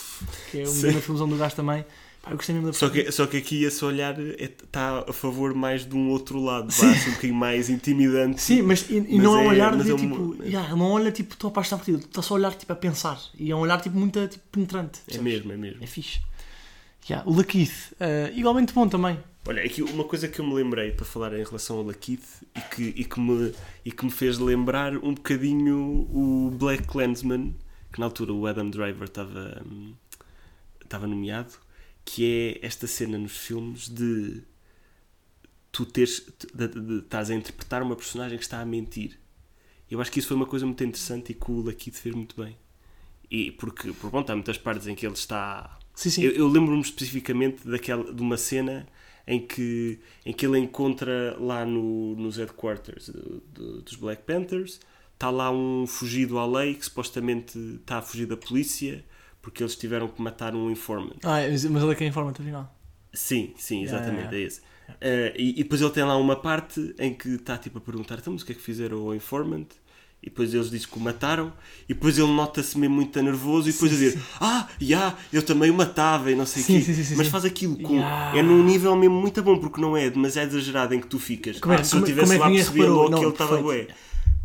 que 0.51 0.59
é 0.59 0.63
um 0.63 0.67
Sim. 0.67 0.81
grande 0.83 1.01
do 1.07 1.37
gajo 1.37 1.55
também. 1.55 1.83
Pá, 2.25 2.31
eu 2.31 2.37
gostei 2.37 2.55
mesmo 2.55 2.71
da 2.71 2.73
Só 2.73 2.89
que, 2.89 3.11
só 3.11 3.27
que 3.27 3.37
aqui 3.37 3.63
esse 3.63 3.85
olhar 3.85 4.19
está 4.19 5.05
a 5.07 5.13
favor 5.13 5.53
mais 5.53 5.85
de 5.87 5.95
um 5.95 6.09
outro 6.09 6.39
lado, 6.43 6.69
assim, 6.69 6.87
um 6.87 7.11
bocadinho 7.13 7.35
mais 7.35 7.69
intimidante. 7.69 8.41
Sim, 8.41 8.63
mas 8.63 8.89
e, 8.89 8.99
Mas 8.99 9.23
não 9.23 9.35
é 9.35 9.41
um 9.41 9.45
é- 9.45 9.47
olhar 9.49 9.77
de 9.77 9.89
é 9.91 9.93
um- 9.93 9.97
tipo. 9.97 10.43
yeah, 10.43 10.67
ele 10.69 10.79
não 10.79 10.91
olha 10.91 11.11
tipo, 11.11 11.33
estou 11.35 11.49
apaixonado 11.49 11.85
por 11.85 11.97
ti, 11.99 12.03
está 12.03 12.21
só 12.23 12.33
a 12.33 12.37
olhar 12.37 12.53
tipo 12.55 12.73
a 12.73 12.75
pensar. 12.75 13.21
E 13.37 13.51
é 13.51 13.55
um 13.55 13.59
olhar 13.59 13.79
tipo 13.79 13.95
muito 13.97 14.27
tipo, 14.27 14.43
penetrante. 14.51 15.01
É 15.07 15.19
mesmo, 15.19 15.51
é 15.51 15.57
mesmo. 15.57 15.83
É 15.83 15.85
fixe. 15.87 16.19
Yeah, 17.07 17.29
o 17.29 17.35
Lakeith, 17.37 17.93
eh, 17.99 18.33
igualmente 18.35 18.73
bom 18.73 18.87
também. 18.87 19.19
Olha, 19.47 19.63
aqui 19.63 19.83
uma 19.83 20.03
coisa 20.05 20.27
que 20.27 20.39
eu 20.41 20.45
me 20.47 20.55
lembrei 20.55 20.89
para 20.89 21.05
falar 21.05 21.31
em 21.39 21.43
relação 21.43 21.77
ao 21.77 21.83
Lakeith 21.83 22.23
e 22.55 22.61
que, 22.61 22.83
e 22.95 23.05
que, 23.05 23.19
me, 23.19 23.53
e 23.85 23.91
que 23.91 24.03
me 24.03 24.09
fez 24.09 24.39
lembrar 24.39 24.95
um 24.97 25.13
bocadinho 25.13 25.77
o 26.11 26.51
Black 26.57 26.87
Clansman, 26.87 27.53
que 27.93 27.99
na 27.99 28.07
altura 28.07 28.33
o 28.33 28.47
Adam 28.47 28.71
Driver 28.71 29.03
estava, 29.03 29.61
hum, 29.63 29.93
estava 30.83 31.05
nomeado, 31.05 31.51
que 32.05 32.59
é 32.61 32.65
esta 32.65 32.87
cena 32.87 33.17
nos 33.17 33.37
filmes 33.37 33.89
de 33.89 34.43
tu 35.71 35.85
teres, 35.85 36.25
de, 36.53 36.67
de, 36.67 36.79
de 36.79 36.97
estás 36.99 37.29
a 37.29 37.35
interpretar 37.35 37.81
uma 37.83 37.95
personagem 37.95 38.37
que 38.37 38.43
está 38.43 38.61
a 38.61 38.65
mentir. 38.65 39.19
Eu 39.89 40.01
acho 40.01 40.11
que 40.11 40.19
isso 40.19 40.27
foi 40.27 40.37
uma 40.37 40.45
coisa 40.45 40.65
muito 40.65 40.83
interessante 40.83 41.31
e 41.31 41.35
que 41.35 41.51
o 41.51 41.61
Lakeith 41.61 41.95
fez 41.95 42.15
muito 42.15 42.41
bem. 42.41 42.57
E 43.29 43.51
porque, 43.51 43.91
por 43.93 44.09
pronto, 44.11 44.29
há 44.31 44.35
muitas 44.35 44.57
partes 44.57 44.87
em 44.87 44.95
que 44.95 45.05
ele 45.05 45.13
está 45.15 45.79
Sim, 45.95 46.09
sim. 46.09 46.23
eu, 46.23 46.31
eu 46.31 46.47
lembro-me 46.47 46.81
especificamente 46.81 47.67
daquela, 47.67 48.13
de 48.13 48.21
uma 48.21 48.37
cena 48.37 48.87
em 49.27 49.45
que, 49.45 49.99
em 50.25 50.33
que 50.33 50.45
ele 50.45 50.59
encontra 50.59 51.35
lá 51.39 51.65
no, 51.65 52.15
nos 52.15 52.37
headquarters 52.37 53.09
do- 53.09 53.41
do- 53.53 53.81
dos 53.81 53.95
Black 53.95 54.23
Panthers 54.23 54.79
está 55.13 55.29
lá 55.29 55.51
um 55.51 55.87
fugido 55.87 56.37
à 56.37 56.45
lei 56.45 56.75
que 56.75 56.85
supostamente 56.85 57.57
está 57.81 57.97
a 57.97 58.01
fugir 58.01 58.27
da 58.27 58.37
polícia 58.37 59.03
porque 59.45 59.61
eles 59.61 59.75
tiveram 59.75 60.07
que 60.07 60.19
matar 60.19 60.55
um 60.55 60.71
informant. 60.71 61.19
Ah, 61.23 61.37
mas 61.51 61.63
mas 61.65 61.83
ele 61.83 61.91
é 61.91 61.95
quem 61.95 62.07
informa 62.07 62.31
afinal. 62.31 62.75
Sim, 63.13 63.53
sim, 63.57 63.83
Yeah, 63.83 63.95
exatamente, 63.97 64.21
yeah, 64.33 64.37
é 64.37 64.41
esse. 64.41 64.61
Eh, 64.99 65.33
e, 65.37 65.49
e 65.51 65.63
depois 65.63 65.81
ele 65.81 65.91
tem 65.91 66.03
lá 66.03 66.17
uma 66.17 66.35
parte 66.35 66.95
em 66.97 67.13
que 67.13 67.29
está 67.29 67.55
tipo 67.55 67.77
a 67.77 67.81
perguntar 67.81 68.17
então, 68.17 68.33
mas 68.33 68.41
o 68.41 68.45
que 68.45 68.51
é 68.53 68.55
que 68.55 68.61
fizeram 68.61 68.97
ao 68.97 69.13
informant? 69.15 69.67
E 70.23 70.29
depois 70.29 70.51
eles 70.55 70.71
dizem 70.71 70.87
que 70.87 70.97
o 70.97 70.99
mataram, 70.99 71.53
e 71.87 71.93
depois 71.93 72.17
ele 72.17 72.31
nota-se 72.33 72.75
mesmo 72.79 72.95
muito 72.95 73.21
nervoso, 73.21 73.69
e 73.69 73.71
depois 73.71 73.91
a 73.91 73.95
dizer: 73.95 74.19
Ah, 74.41 74.67
já, 74.81 75.15
eu 75.31 75.43
também 75.43 75.69
o 75.69 75.73
matava, 75.75 76.31
e 76.31 76.35
não 76.35 76.47
sei 76.47 76.63
o 76.63 76.65
Sim, 76.65 76.73
quê. 76.79 76.81
sim, 76.85 76.93
sim, 76.95 77.03
sim, 77.03 77.15
Mas 77.15 77.27
sim. 77.27 77.31
faz 77.31 77.45
aquilo 77.45 77.77
com. 77.77 77.93
Yeah. 77.97 78.39
É 78.39 78.41
num 78.41 78.63
nível 78.63 78.95
mesmo 78.95 79.15
muito 79.21 79.43
bom, 79.43 79.59
porque 79.59 79.79
não 79.79 79.95
é 79.95 80.09
demasiado 80.09 80.47
exagerado 80.49 80.95
em 80.95 80.99
que 80.99 81.05
tu 81.07 81.19
ficas. 81.19 81.59
Como 81.59 81.73
é- 81.75 81.77
"Ah, 81.79 81.83
se 81.83 81.91
como- 81.91 82.01
eu 82.01 82.07
tivesse 82.07 82.27
como 82.27 82.33
é 82.33 82.37
que 82.37 82.43
lá 82.43 82.49
percebia 82.57 82.81
reparou?" 82.83 82.97
logo 83.03 83.11
Não, 83.11 83.19
que 83.19 83.25
ele 83.25 83.31
estava 83.33 83.61
bué. 83.61 83.87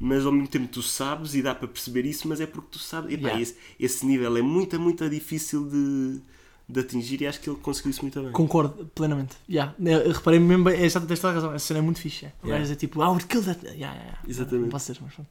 Mas 0.03 0.25
ao 0.25 0.33
mesmo 0.33 0.49
tempo 0.49 0.67
tu 0.69 0.83
sabes 0.83 1.35
e 1.35 1.43
dá 1.43 1.55
para 1.55 1.69
perceber 1.69 2.07
isso, 2.07 2.27
mas 2.27 2.41
é 2.41 2.47
porque 2.47 2.69
tu 2.73 2.79
sabes. 2.79 3.13
Epá, 3.13 3.29
Yeah. 3.29 3.43
esse, 3.43 3.57
esse 3.79 4.07
nível 4.07 4.35
é 4.37 4.41
muito, 4.43 4.81
muito 4.81 5.07
difícil 5.11 5.69
de, 5.69 6.21
de 6.67 6.81
atingir 6.81 7.21
e 7.21 7.27
acho 7.27 7.39
que 7.39 7.51
ele 7.51 7.59
conseguiu 7.59 7.91
isso 7.91 8.01
muito 8.01 8.19
bem. 8.23 8.33
Concordo 8.33 8.87
plenamente. 8.95 9.37
Yeah. 9.47 9.75
Reparei 10.11 10.41
mesmo, 10.41 10.65
bem, 10.65 10.75
é 10.77 10.89
tens 10.89 10.95
toda 11.21 11.29
a 11.29 11.33
razão. 11.33 11.53
Essa 11.53 11.67
cena 11.67 11.81
é 11.81 11.83
muito 11.83 12.01
fixe. 12.01 12.25
é. 12.25 12.33
Yeah. 12.43 12.73
é 12.73 12.75
tipo, 12.77 13.03
ah, 13.03 13.09
would 13.11 13.27
kill 13.27 13.43
that. 13.45 13.61
Yeah, 13.63 13.77
yeah, 13.77 14.01
yeah. 14.03 14.19
Exatamente. 14.27 14.63
Não 14.63 14.69
pode 14.71 14.83
ser, 14.85 14.97
mas 15.03 15.13
pronto. 15.13 15.29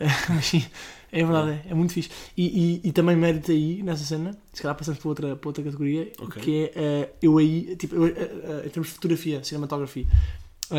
é 1.12 1.24
verdade, 1.24 1.50
é, 1.50 1.70
é 1.70 1.74
muito 1.74 1.92
fixe. 1.92 2.10
E, 2.36 2.80
e, 2.82 2.88
e 2.88 2.92
também 2.92 3.14
mérito 3.16 3.52
aí 3.52 3.82
nessa 3.84 4.02
cena, 4.04 4.36
se 4.52 4.62
calhar 4.62 4.76
passamos 4.76 4.98
para 4.98 5.08
outra, 5.08 5.36
para 5.36 5.48
outra 5.48 5.62
categoria, 5.62 6.12
Ok. 6.20 6.42
que 6.42 6.64
é 6.64 6.72
eh, 6.74 7.12
eu 7.22 7.38
aí, 7.38 7.76
tipo, 7.76 7.94
eu, 7.94 8.06
eh, 8.06 8.12
eh, 8.16 8.62
em 8.66 8.68
termos 8.68 8.88
de 8.88 8.94
fotografia, 8.94 9.42
cinematografia, 9.44 10.06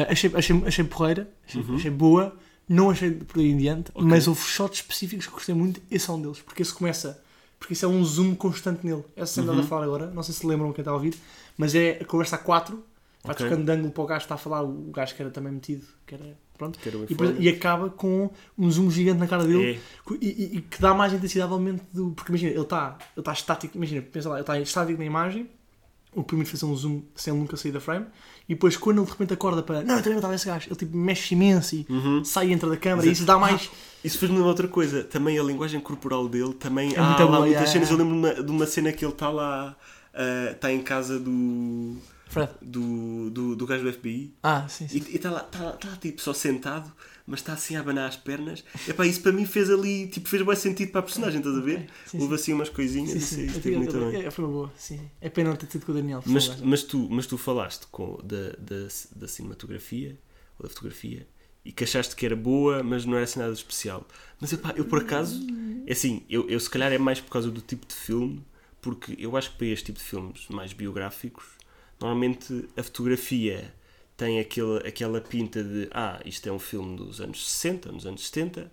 achei, 0.10 0.29
achei, 0.36 0.62
achei 0.65 0.84
porreira, 0.84 1.29
achei, 1.48 1.62
Uhum. 1.62 1.75
achei 1.75 1.91
boa, 1.91 2.36
não 2.70 2.90
achei 2.92 3.12
por 3.12 3.40
aí 3.40 3.50
em 3.50 3.58
diante, 3.58 3.92
mas 3.96 4.28
houve 4.28 4.42
shots 4.42 4.78
específicos 4.80 5.26
que 5.28 5.34
gostei 5.34 5.54
muito, 5.56 5.82
esse 5.92 6.10
é 6.10 6.14
um 6.14 6.22
deles, 6.22 6.40
porque 6.40 6.62
esse 6.62 6.74
começa 6.74 7.22
porque 7.60 7.74
isso 7.74 7.84
é 7.84 7.90
um 7.90 8.02
zoom 8.06 8.36
constante 8.36 8.86
nele. 8.86 9.04
Essa 9.18 9.34
cena 9.42 9.52
Uhum. 9.52 9.60
a 9.60 9.64
falar 9.64 9.84
agora, 9.84 10.10
não 10.12 10.24
sei 10.24 10.34
se 10.34 10.48
lembram 10.48 10.72
quem 10.72 10.82
está 10.82 10.92
a 10.92 10.94
ouvir, 10.94 11.14
mas 11.58 11.76
é 11.76 11.98
a 12.02 12.06
conversa 12.06 12.38
a 12.38 12.40
4, 12.40 12.82
vai 13.22 13.34
Ok. 13.36 13.46
trocando 13.46 13.66
de 13.66 13.72
ângulo 13.74 13.92
para 13.92 14.02
o 14.02 14.08
gajo 14.08 14.20
que 14.20 14.26
está 14.26 14.36
a 14.36 14.38
falar, 14.38 14.64
o 14.64 14.92
gajo 14.94 15.14
que 15.14 15.22
era 15.22 15.30
também 15.30 15.52
metido, 15.52 15.86
que 16.08 16.16
era. 16.16 16.38
Pronto. 16.58 16.80
E, 17.40 17.44
e 17.46 17.50
acaba 17.50 17.90
com 17.90 18.30
um 18.58 18.72
zoom 18.72 18.90
gigante 18.90 19.20
na 19.20 19.28
cara 19.28 19.44
dele 19.46 19.74
É. 19.74 20.14
e, 20.22 20.26
e- 20.28 20.58
e 20.58 20.62
que 20.62 20.82
dá 20.82 20.94
mais 20.94 21.12
intensidade 21.12 21.52
ao 21.52 21.60
momento 21.60 21.84
do. 21.94 22.12
Porque 22.12 22.32
imagina, 22.32 22.52
ele 22.52 22.62
está 22.62 22.98
ele 23.16 23.24
tá 23.26 23.34
estático, 23.34 23.76
imagina, 23.76 24.02
pensa 24.04 24.30
lá, 24.30 24.36
ele 24.36 24.42
está 24.44 24.58
estático 24.60 24.98
na 25.00 25.06
imagem, 25.06 25.50
o 26.16 26.24
primeiro 26.24 26.50
fazer 26.50 26.66
um 26.66 26.75
zoom 26.75 27.01
sem 27.16 27.32
ele 27.34 27.39
nunca 27.42 27.56
sair 27.56 27.72
da 27.72 27.80
frame, 27.80 28.06
e 28.48 28.54
depois 28.56 28.75
quando 28.75 28.98
ele 28.98 29.06
de 29.06 29.12
repente 29.12 29.34
acorda 29.34 29.62
para. 29.62 29.84
Não, 29.84 29.96
eu 29.96 30.00
também 30.00 30.12
não 30.13 30.18
estava 30.18 30.36
esse 30.36 30.46
gajo, 30.48 30.68
ele 30.70 30.75
tipo 30.75 30.98
mexe 30.98 31.36
imenso 31.36 31.75
e 31.75 31.86
sai 32.25 32.48
e 32.50 32.54
entra 32.54 32.68
da 32.70 32.78
câmara 32.78 33.08
e 33.08 33.12
isso 33.12 33.25
dá 33.25 33.38
mais. 33.38 33.70
Isso 34.01 34.18
fez-me 34.18 34.38
lembrar 34.38 34.51
outra 34.51 34.68
coisa. 34.70 35.04
Também 35.04 35.38
a 35.38 35.44
linguagem 35.44 35.78
corporal 35.82 36.30
dele. 36.30 36.54
Também 36.54 36.94
É 36.96 36.98
há 37.00 37.04
muito 37.04 37.20
lá 37.20 37.28
boa, 37.28 37.39
muitas 37.42 37.51
yeah, 37.51 37.72
cenas. 37.72 37.92
Eu 37.92 37.98
lembro 37.98 38.13
de 38.13 38.20
uma, 38.20 38.44
de 38.46 38.51
uma 38.51 38.66
cena 38.66 38.94
que 38.94 39.04
ele 39.04 39.12
está 39.12 39.30
lá. 39.30 39.75
ah, 40.13 40.51
Está 40.54 40.72
em 40.72 40.82
casa 40.82 41.20
do. 41.20 41.98
Fred. 42.29 42.51
Do, 42.62 43.29
do, 43.31 43.55
do 43.55 43.65
gajo 43.65 43.83
do 43.83 43.91
FBI. 43.91 44.33
Ah, 44.43 44.67
sim, 44.69 44.88
sim. 44.88 45.03
E 45.09 45.15
está 45.15 45.31
lá, 45.31 45.39
tá 45.41 45.59
lá, 45.62 45.71
tá 45.74 45.89
lá, 45.89 45.95
tipo 45.98 46.21
só 46.21 46.31
sentado, 46.33 46.91
mas 47.25 47.39
está 47.39 47.53
assim 47.53 47.75
a 47.75 47.79
abanar 47.79 48.07
as 48.07 48.15
pernas. 48.15 48.63
Epá, 48.88 49.05
isso 49.05 49.21
para 49.21 49.31
mim 49.31 49.45
fez 49.45 49.69
ali, 49.69 50.07
tipo, 50.07 50.29
fez 50.29 50.41
bem 50.45 50.55
sentido 50.55 50.91
para 50.91 51.00
a 51.00 51.03
personagem, 51.03 51.39
estás 51.39 51.57
a 51.57 51.62
ver? 51.62 51.89
Sim, 52.05 52.19
Houve 52.19 52.29
sim. 52.38 52.41
assim 52.41 52.53
umas 52.53 52.69
coisinhas, 52.69 53.12
Sim, 53.12 53.19
sim. 53.19 53.45
isso 53.48 53.59
teve 53.59 53.75
muito 53.77 53.91
digo- 53.91 54.12
bem. 54.12 54.25
é, 54.25 54.31
Foi 54.31 54.45
uma 54.45 54.51
boa, 54.53 54.71
sim. 54.77 55.00
É 55.19 55.29
pena 55.29 55.50
não 55.50 55.57
ter 55.57 55.69
sido 55.71 55.86
com 55.86 55.91
o 55.91 55.95
Daniel. 55.95 56.21
Mas, 56.25 56.62
mas, 56.62 56.83
tu, 56.83 57.07
mas 57.09 57.25
tu 57.27 57.38
falaste 57.38 57.88
com, 57.91 58.17
da, 58.24 58.51
da, 58.59 58.88
da 59.15 59.27
cinematografia 59.27 60.17
ou 60.59 60.63
da 60.63 60.69
fotografia 60.69 61.27
e 61.65 61.71
que 61.71 61.83
achaste 61.83 62.15
que 62.15 62.25
era 62.25 62.36
boa, 62.36 62.83
mas 62.83 63.05
não 63.05 63.15
era 63.15 63.24
assim 63.24 63.39
nada 63.39 63.53
especial. 63.53 64.07
Mas 64.39 64.53
epá, 64.53 64.74
eu 64.75 64.86
por 64.86 65.00
acaso, 65.00 65.45
é 65.88 65.91
assim, 65.93 66.24
eu, 66.29 66.48
eu 66.50 66.59
se 66.59 66.69
calhar 66.69 66.91
é 66.91 66.98
mais 66.98 67.19
por 67.19 67.31
causa 67.31 67.50
do 67.51 67.59
tipo 67.62 67.86
de 67.88 67.93
filme, 67.95 68.43
porque 68.81 69.15
eu 69.19 69.36
acho 69.36 69.51
que 69.51 69.57
para 69.57 69.67
este 69.67 69.88
tipo 69.88 70.00
de 70.00 70.05
filmes 70.05 70.48
mais 70.50 70.71
biográficos, 70.74 71.45
normalmente 72.00 72.68
a 72.77 72.84
fotografia 72.84 73.74
tem 74.15 74.39
aquele, 74.39 74.77
aquela 74.88 75.22
pinta 75.22 75.63
de 75.63 75.88
ah, 75.91 76.20
isto 76.25 76.48
é 76.48 76.51
um 76.51 76.60
filme 76.60 76.98
dos 76.98 77.22
anos 77.22 77.50
60, 77.50 77.91
nos 77.91 78.06
anos 78.06 78.25
70 78.27 78.70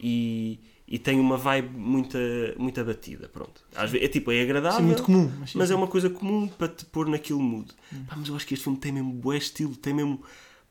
e, 0.00 0.58
e 0.86 0.98
tem 0.98 1.20
uma 1.20 1.36
vibe 1.36 1.76
muito, 1.76 2.16
muito 2.56 2.80
abatida, 2.80 3.28
pronto. 3.28 3.62
Às 3.74 3.90
vezes, 3.90 4.06
é 4.06 4.10
tipo, 4.10 4.32
é 4.32 4.40
agradável, 4.40 4.80
Sim, 4.80 4.86
muito 4.86 5.02
comum. 5.02 5.30
Mas, 5.38 5.50
sim, 5.50 5.58
mas 5.58 5.68
sim. 5.68 5.74
é 5.74 5.76
uma 5.76 5.86
coisa 5.88 6.08
comum 6.08 6.48
para 6.48 6.68
te 6.68 6.84
pôr 6.86 7.06
naquele 7.08 7.40
mood. 7.40 7.70
Pá, 8.06 8.16
mas 8.16 8.28
eu 8.28 8.36
acho 8.36 8.46
que 8.46 8.54
este 8.54 8.64
filme 8.64 8.78
tem 8.78 8.92
mesmo 8.92 9.12
bué 9.12 9.36
estilo, 9.36 9.76
tem 9.76 9.92
mesmo, 9.92 10.22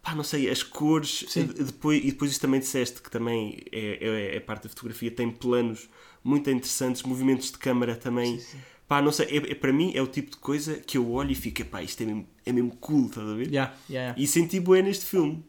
pá, 0.02 0.16
não 0.16 0.24
sei, 0.24 0.50
as 0.50 0.64
cores, 0.64 1.26
Sim. 1.28 1.42
e 1.42 1.64
depois, 1.64 2.04
e 2.04 2.12
depois 2.12 2.32
isso 2.32 2.40
também 2.42 2.60
disseste 2.60 3.02
que 3.02 3.12
também 3.12 3.60
é, 3.72 3.98
é, 4.02 4.36
é 4.38 4.40
parte 4.40 4.64
da 4.64 4.70
fotografia, 4.70 5.12
tem 5.12 5.30
planos 5.30 5.88
muito 6.24 6.50
interessantes, 6.50 7.04
movimentos 7.04 7.52
de 7.52 7.58
câmara 7.58 7.96
também. 7.96 8.42
Pá, 8.88 9.02
não 9.02 9.12
sei, 9.12 9.28
é, 9.28 9.52
é- 9.52 9.56
para 9.56 9.74
mim 9.74 9.92
é 9.96 10.02
o 10.02 10.08
tipo 10.08 10.32
de 10.32 10.38
coisa 10.38 10.76
que 10.78 10.98
eu 10.98 11.12
olho 11.12 11.32
e 11.32 11.36
fico, 11.36 11.64
pá, 11.66 11.84
isto 11.84 12.02
é 12.04 12.06
mesmo, 12.06 12.28
é 12.46 12.52
mesmo 12.54 12.72
cool, 12.78 13.08
estás 13.08 13.28
a 13.28 13.34
ver? 13.34 13.48
Yeah, 13.48 13.74
yeah, 13.90 14.16
yeah. 14.16 14.16
E 14.16 14.28
senti 14.28 14.60
bué 14.60 14.82
neste 14.82 15.06
filme. 15.06 15.44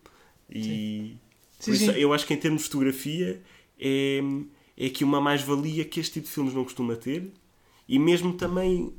E 0.50 1.16
Sim, 1.60 1.74
isso 1.74 1.90
sim. 1.92 1.92
eu 1.92 2.12
acho 2.12 2.26
que 2.26 2.34
em 2.34 2.36
termos 2.36 2.62
de 2.62 2.68
fotografia 2.68 3.42
é, 3.78 4.20
é 4.76 4.86
aqui 4.86 5.04
uma 5.04 5.20
mais-valia 5.20 5.84
que 5.84 6.00
este 6.00 6.14
tipo 6.14 6.26
de 6.26 6.32
filmes 6.32 6.54
não 6.54 6.64
costuma 6.64 6.96
ter. 6.96 7.30
E 7.88 7.98
mesmo 7.98 8.34
também 8.34 8.92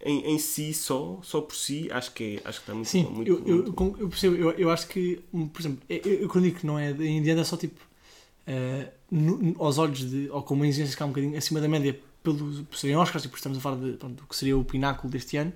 em, 0.00 0.34
em 0.34 0.38
si, 0.38 0.74
só, 0.74 1.20
só 1.22 1.40
por 1.40 1.54
si, 1.56 1.88
acho 1.92 2.12
que, 2.12 2.40
é, 2.44 2.48
acho 2.48 2.60
que 2.60 2.64
está 2.64 2.74
muito 2.74 2.88
Sim, 2.88 3.04
bom, 3.04 3.10
muito, 3.10 3.32
eu, 3.46 3.64
muito 3.64 3.76
eu 3.98 4.08
percebo. 4.08 4.36
Eu, 4.36 4.50
eu 4.52 4.70
acho 4.70 4.86
que, 4.88 5.20
um, 5.32 5.48
por 5.48 5.60
exemplo, 5.62 5.80
eu, 5.88 5.98
eu, 6.22 6.28
quando 6.28 6.44
digo 6.44 6.58
que 6.60 6.66
não 6.66 6.78
é 6.78 6.90
em 6.90 7.22
diante, 7.22 7.40
é 7.40 7.44
só 7.44 7.56
tipo, 7.56 7.80
no- 9.10 9.38
no- 9.38 9.62
aos 9.62 9.78
olhos 9.78 10.08
de, 10.10 10.28
ou 10.30 10.42
com 10.42 10.54
uma 10.54 10.66
exigência 10.66 10.96
que 10.96 11.02
há 11.02 11.06
um 11.06 11.10
bocadinho 11.10 11.36
acima 11.36 11.60
da 11.60 11.68
média, 11.68 11.98
pelo, 12.22 12.64
por 12.64 12.76
serem 12.76 12.96
Oscars, 12.96 13.24
e 13.24 13.28
por 13.28 13.36
estamos 13.36 13.58
a 13.58 13.60
falar 13.60 13.76
de, 13.76 13.92
pronto, 13.92 14.14
do 14.22 14.26
que 14.26 14.36
seria 14.36 14.56
o 14.56 14.64
pináculo 14.64 15.10
deste 15.10 15.36
ano, 15.36 15.52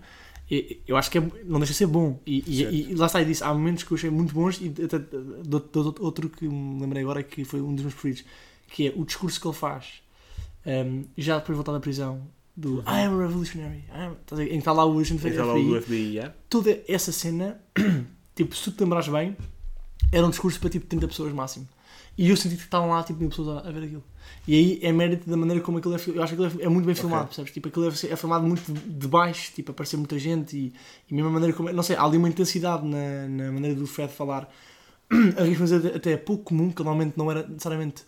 eu 0.86 0.96
acho 0.96 1.10
que 1.10 1.18
é, 1.18 1.20
não 1.44 1.58
deixa 1.58 1.72
de 1.72 1.78
ser 1.78 1.86
bom. 1.86 2.20
E, 2.24 2.38
e- 2.46 2.90
e 2.90 2.94
lá 2.94 3.06
está, 3.06 3.20
e 3.20 3.24
disse, 3.24 3.42
há 3.42 3.52
momentos 3.52 3.82
que 3.82 3.92
eu 3.92 3.96
achei 3.96 4.10
muito 4.10 4.32
bons, 4.32 4.60
e 4.60 4.72
até, 4.84 4.98
do, 4.98 5.58
do- 5.60 5.92
do- 5.92 6.04
outro 6.04 6.28
que 6.28 6.46
me 6.48 6.80
lembrei 6.80 7.02
agora, 7.02 7.22
que 7.22 7.44
foi 7.44 7.60
um 7.60 7.74
dos 7.74 7.82
meus 7.82 7.94
preferidos, 7.94 8.24
que 8.68 8.88
é 8.88 8.92
o 8.96 9.04
discurso 9.04 9.40
que 9.40 9.46
ele 9.46 9.54
faz, 9.56 10.02
ehm, 10.64 11.02
já 11.18 11.36
depois 11.38 11.54
de 11.54 11.56
voltar 11.56 11.72
da 11.72 11.80
prisão, 11.80 12.22
do 12.56 12.80
I 12.80 13.04
am 13.04 13.18
a 13.18 13.26
revolutionary, 13.26 13.84
I 13.88 14.00
am, 14.06 14.12
estás 14.20 14.40
a 14.40 14.44
ver? 14.44 14.46
em 14.46 14.52
que 14.52 14.58
está 14.58 14.72
lá 14.72 14.84
o 14.86 14.98
agente 14.98 15.26
o 15.26 15.30
FBI, 15.30 15.82
FBI, 15.82 16.12
yeah? 16.14 16.34
toda 16.48 16.80
essa 16.88 17.12
cena, 17.12 17.60
tipo, 18.34 18.54
se 18.56 18.64
tu 18.64 18.72
te 18.72 18.80
lembrares 18.82 19.08
bem, 19.08 19.36
era 20.12 20.24
um 20.26 20.30
discurso 20.30 20.58
para 20.60 20.70
tipo 20.70 20.86
30 20.86 21.08
pessoas 21.08 21.32
máximo. 21.32 21.68
E 22.18 22.30
eu 22.30 22.36
senti 22.36 22.56
que 22.56 22.62
estavam 22.62 22.88
lá 22.88 23.02
tipo 23.02 23.20
mil 23.20 23.28
pessoas 23.28 23.64
a, 23.64 23.68
a 23.68 23.72
ver 23.72 23.84
aquilo. 23.84 24.02
E 24.48 24.54
aí 24.54 24.78
é 24.82 24.92
mérito 24.92 25.28
da 25.28 25.36
maneira 25.36 25.62
como 25.62 25.78
aquilo 25.78 25.94
é 25.94 25.98
filmado. 25.98 26.20
Eu 26.20 26.24
acho 26.24 26.34
que 26.34 26.42
aquilo 26.42 26.62
é, 26.62 26.64
é 26.64 26.68
muito 26.68 26.86
bem 26.86 26.94
filmado, 26.94 27.26
percebes? 27.26 27.52
Tipo, 27.52 27.68
aquilo 27.68 27.86
é, 27.86 27.88
é 27.88 28.16
filmado 28.16 28.46
muito 28.46 28.72
de, 28.72 28.80
de 28.80 29.08
baixo, 29.08 29.52
tipo, 29.54 29.70
aparecer 29.72 29.96
muita 29.96 30.18
gente 30.18 30.56
e, 30.56 30.72
e 31.10 31.14
mesmo 31.14 31.28
a 31.28 31.32
maneira 31.32 31.54
como. 31.54 31.70
Não 31.72 31.82
sei, 31.82 31.96
há 31.96 32.04
ali 32.04 32.16
uma 32.16 32.28
intensidade 32.28 32.86
na, 32.86 33.28
na 33.28 33.52
maneira 33.52 33.74
do 33.74 33.86
Fred 33.86 34.12
falar. 34.12 34.48
Arrisco-me 35.10 35.72
a 35.72 35.78
dizer 35.78 35.96
até 35.96 36.12
é 36.12 36.16
pouco 36.16 36.44
comum, 36.44 36.70
que 36.70 36.82
normalmente 36.82 37.14
não 37.16 37.30
era 37.30 37.46
necessariamente. 37.46 38.02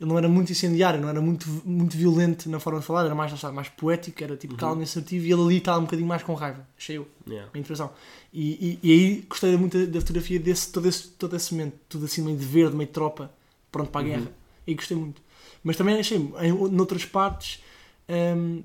Ele 0.00 0.10
não 0.10 0.18
era 0.18 0.28
muito 0.28 0.50
incendiário, 0.50 1.00
não 1.00 1.08
era 1.08 1.20
muito, 1.20 1.48
muito 1.64 1.96
violento 1.96 2.50
na 2.50 2.58
forma 2.58 2.80
de 2.80 2.86
falar, 2.86 3.04
era 3.04 3.14
mais, 3.14 3.32
está, 3.32 3.52
mais 3.52 3.68
poético, 3.68 4.24
era 4.24 4.36
tipo 4.36 4.56
calmo 4.56 4.82
e 4.82 4.84
assertivo, 4.84 5.24
e 5.24 5.32
ele 5.32 5.40
ali 5.40 5.56
estava 5.58 5.78
um 5.78 5.84
bocadinho 5.84 6.08
mais 6.08 6.22
com 6.22 6.34
raiva, 6.34 6.66
achei 6.76 6.98
eu 6.98 7.06
Yeah. 7.26 7.48
minha 7.54 7.62
impressão. 7.62 7.90
E, 8.32 8.78
e, 8.82 8.88
e 8.88 8.92
aí 8.92 9.26
gostei 9.28 9.56
muito 9.56 9.86
da 9.86 10.00
fotografia 10.00 10.38
desse 10.40 10.72
todo 10.72 10.88
esse, 10.88 11.08
todo 11.10 11.36
esse 11.36 11.54
momento, 11.54 11.76
tudo 11.88 12.04
assim 12.06 12.22
meio 12.22 12.36
de 12.36 12.44
verde, 12.44 12.76
meio 12.76 12.88
de 12.88 12.92
tropa, 12.92 13.30
pronto 13.74 13.90
para 13.90 14.00
a 14.00 14.04
guerra. 14.10 14.28
E 14.66 14.74
gostei 14.74 14.96
muito. 14.96 15.20
Mas 15.62 15.76
também 15.76 15.98
achei, 15.98 16.18
em 16.18 16.52
noutras 16.70 17.04
partes, 17.04 17.60
hum, 18.08 18.62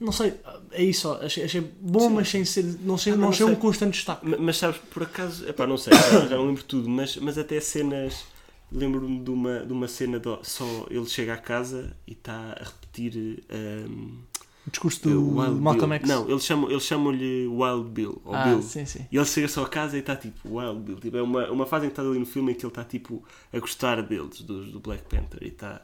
não 0.00 0.12
sei, 0.12 0.34
é 0.72 0.82
isso, 0.82 1.10
achei, 1.12 1.44
achei 1.44 1.60
bom, 1.80 2.10
mas 2.10 2.28
sem 2.28 2.44
ser, 2.44 2.64
não, 2.80 2.98
sei, 2.98 3.12
Ah, 3.12 3.16
mas 3.16 3.20
não 3.20 3.26
não 3.26 3.28
achei 3.30 3.46
um 3.46 3.50
sei. 3.50 3.56
constante 3.56 3.92
destaque. 3.94 4.26
Ma- 4.28 4.36
Mas 4.38 4.56
sabes, 4.58 4.78
por 4.92 5.02
acaso, 5.04 5.48
epá, 5.48 5.66
não 5.66 5.76
sei, 5.78 5.92
já 5.94 6.26
já 6.26 6.36
não 6.36 6.46
lembro 6.46 6.64
tudo, 6.64 6.88
mas, 6.88 7.16
mas 7.16 7.38
até 7.38 7.60
cenas. 7.60 8.24
Lembro-me 8.72 9.20
de 9.22 9.30
uma, 9.30 9.60
de 9.60 9.72
uma 9.72 9.86
cena 9.86 10.18
de, 10.18 10.26
só 10.42 10.64
ele 10.90 11.06
chega 11.06 11.34
à 11.34 11.36
casa 11.36 11.96
e 12.08 12.12
está 12.12 12.56
a 12.60 12.64
repetir. 12.64 13.44
um, 13.88 14.18
O 14.66 14.70
discurso 14.70 15.02
do 15.02 15.36
Wild 15.38 15.60
Malcolm 15.60 15.88
Bill. 15.98 15.98
X. 15.98 16.08
Não, 16.08 16.28
eles 16.30 16.44
chamam- 16.44 16.70
eles 16.70 16.82
chamam-lhe 16.84 17.46
Wild 17.46 17.90
Bill. 17.90 18.22
Ou 18.24 18.34
ah, 18.34 18.44
Bill. 18.44 18.62
sim, 18.62 18.86
sim. 18.86 19.06
E 19.12 19.16
ele 19.16 19.26
chega 19.26 19.46
só 19.48 19.62
a 19.64 19.68
casa 19.68 19.96
e 19.96 20.00
está 20.00 20.16
tipo 20.16 20.56
Wild 20.58 20.80
Bill. 20.80 20.96
Tipo, 21.00 21.16
é 21.18 21.22
uma, 21.22 21.50
uma 21.50 21.66
fase 21.66 21.84
em 21.86 21.88
que 21.88 21.92
estás 21.92 22.08
ali 22.08 22.18
no 22.18 22.24
filme 22.26 22.52
em 22.52 22.54
que 22.54 22.64
ele 22.64 22.70
está 22.70 22.82
tipo 22.84 23.22
a 23.52 23.58
gostar 23.58 24.00
deles, 24.02 24.40
do, 24.40 24.64
do 24.72 24.80
Black 24.80 25.02
Panther. 25.04 25.42
E, 25.42 25.50
tá, 25.50 25.82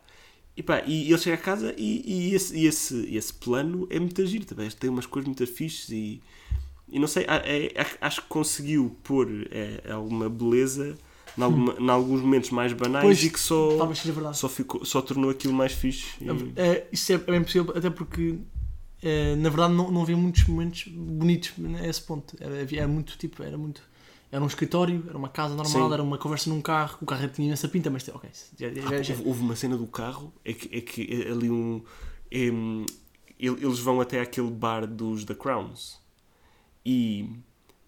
e, 0.57 0.63
pá, 0.63 0.83
e 0.87 1.09
ele 1.09 1.19
chega 1.19 1.37
a 1.37 1.39
casa 1.39 1.75
e, 1.77 2.03
e 2.31 2.35
esse, 2.35 2.57
e 2.57 2.67
esse, 2.67 3.15
esse 3.17 3.33
plano 3.35 3.87
é 3.91 3.99
muito 3.99 4.25
giro 4.27 4.45
também. 4.47 4.69
Tem 4.71 4.89
umas 4.89 5.07
coisas 5.07 5.27
muito 5.27 5.47
fixes 5.47 5.91
e, 5.91 6.21
e 6.89 6.99
não 6.99 7.07
sei, 7.07 7.25
é- 7.29 7.67
é- 7.79 7.97
acho 8.01 8.23
que 8.23 8.29
conseguiu 8.29 8.97
pôr 9.03 9.29
é, 9.51 9.93
alguma 9.93 10.29
beleza 10.29 10.97
em, 11.39 11.43
alguma, 11.43 11.75
em 11.79 11.89
alguns 11.91 12.21
momentos 12.23 12.51
mais 12.51 12.73
banais 12.73 13.05
Pois, 13.05 13.23
e 13.23 13.31
que 13.31 13.39
só, 13.39 13.77
só, 14.33 14.49
ficou, 14.49 14.85
só 14.85 15.01
tornou 15.01 15.31
aquilo 15.31 15.53
mais 15.55 15.73
fixe. 15.73 16.07
E- 16.21 16.53
É, 16.57 16.87
isso 16.91 17.13
é 17.13 17.19
bem 17.19 17.43
possível, 17.43 17.73
até 17.77 17.89
porque 17.89 18.35
é, 18.35 18.60
na 19.39 19.49
verdade 19.49 19.75
não, 19.75 19.91
não 19.91 20.03
havia 20.03 20.17
muitos 20.17 20.45
momentos 20.45 20.85
bonitos 20.89 21.53
a 21.81 21.87
esse 21.87 22.03
ponto. 22.03 22.37
Era, 22.41 22.61
havia, 22.61 22.81
era 22.81 22.89
muito 22.89 23.17
tipo, 23.17 23.43
era 23.43 23.57
muito. 23.57 23.83
Era 24.33 24.43
um 24.45 24.47
escritório, 24.47 25.03
era 25.09 25.19
uma 25.19 25.29
casa 25.29 25.55
normal, 25.57 25.89
Sim. 25.89 25.93
era 25.93 26.03
uma 26.03 26.17
conversa 26.17 26.49
num 26.51 26.61
carro, 26.61 26.99
o 27.03 27.07
carro 27.07 27.27
tinha 27.29 27.53
essa 27.53 27.67
pinta, 27.69 27.91
mas 27.91 28.07
ok, 28.09 28.31
já, 28.57 28.69
já, 28.73 28.83
Ah, 28.89 29.03
já- 29.03 29.15
houve, 29.15 29.29
houve 29.29 29.41
uma 29.41 29.57
cena 29.57 29.77
do 29.77 29.89
carro, 29.89 30.33
é 30.45 30.53
que, 30.53 30.77
é 30.77 30.81
que 30.81 31.25
é 31.27 31.33
ali 31.33 31.51
um. 31.51 31.83
é, 32.31 32.39
ele- 32.39 33.65
eles 33.65 33.79
vão 33.81 34.01
até 34.01 34.21
aquele 34.21 34.51
bar 34.51 34.87
dos 34.87 35.25
The 35.25 35.35
Crowns 35.35 35.99
e, 36.87 37.29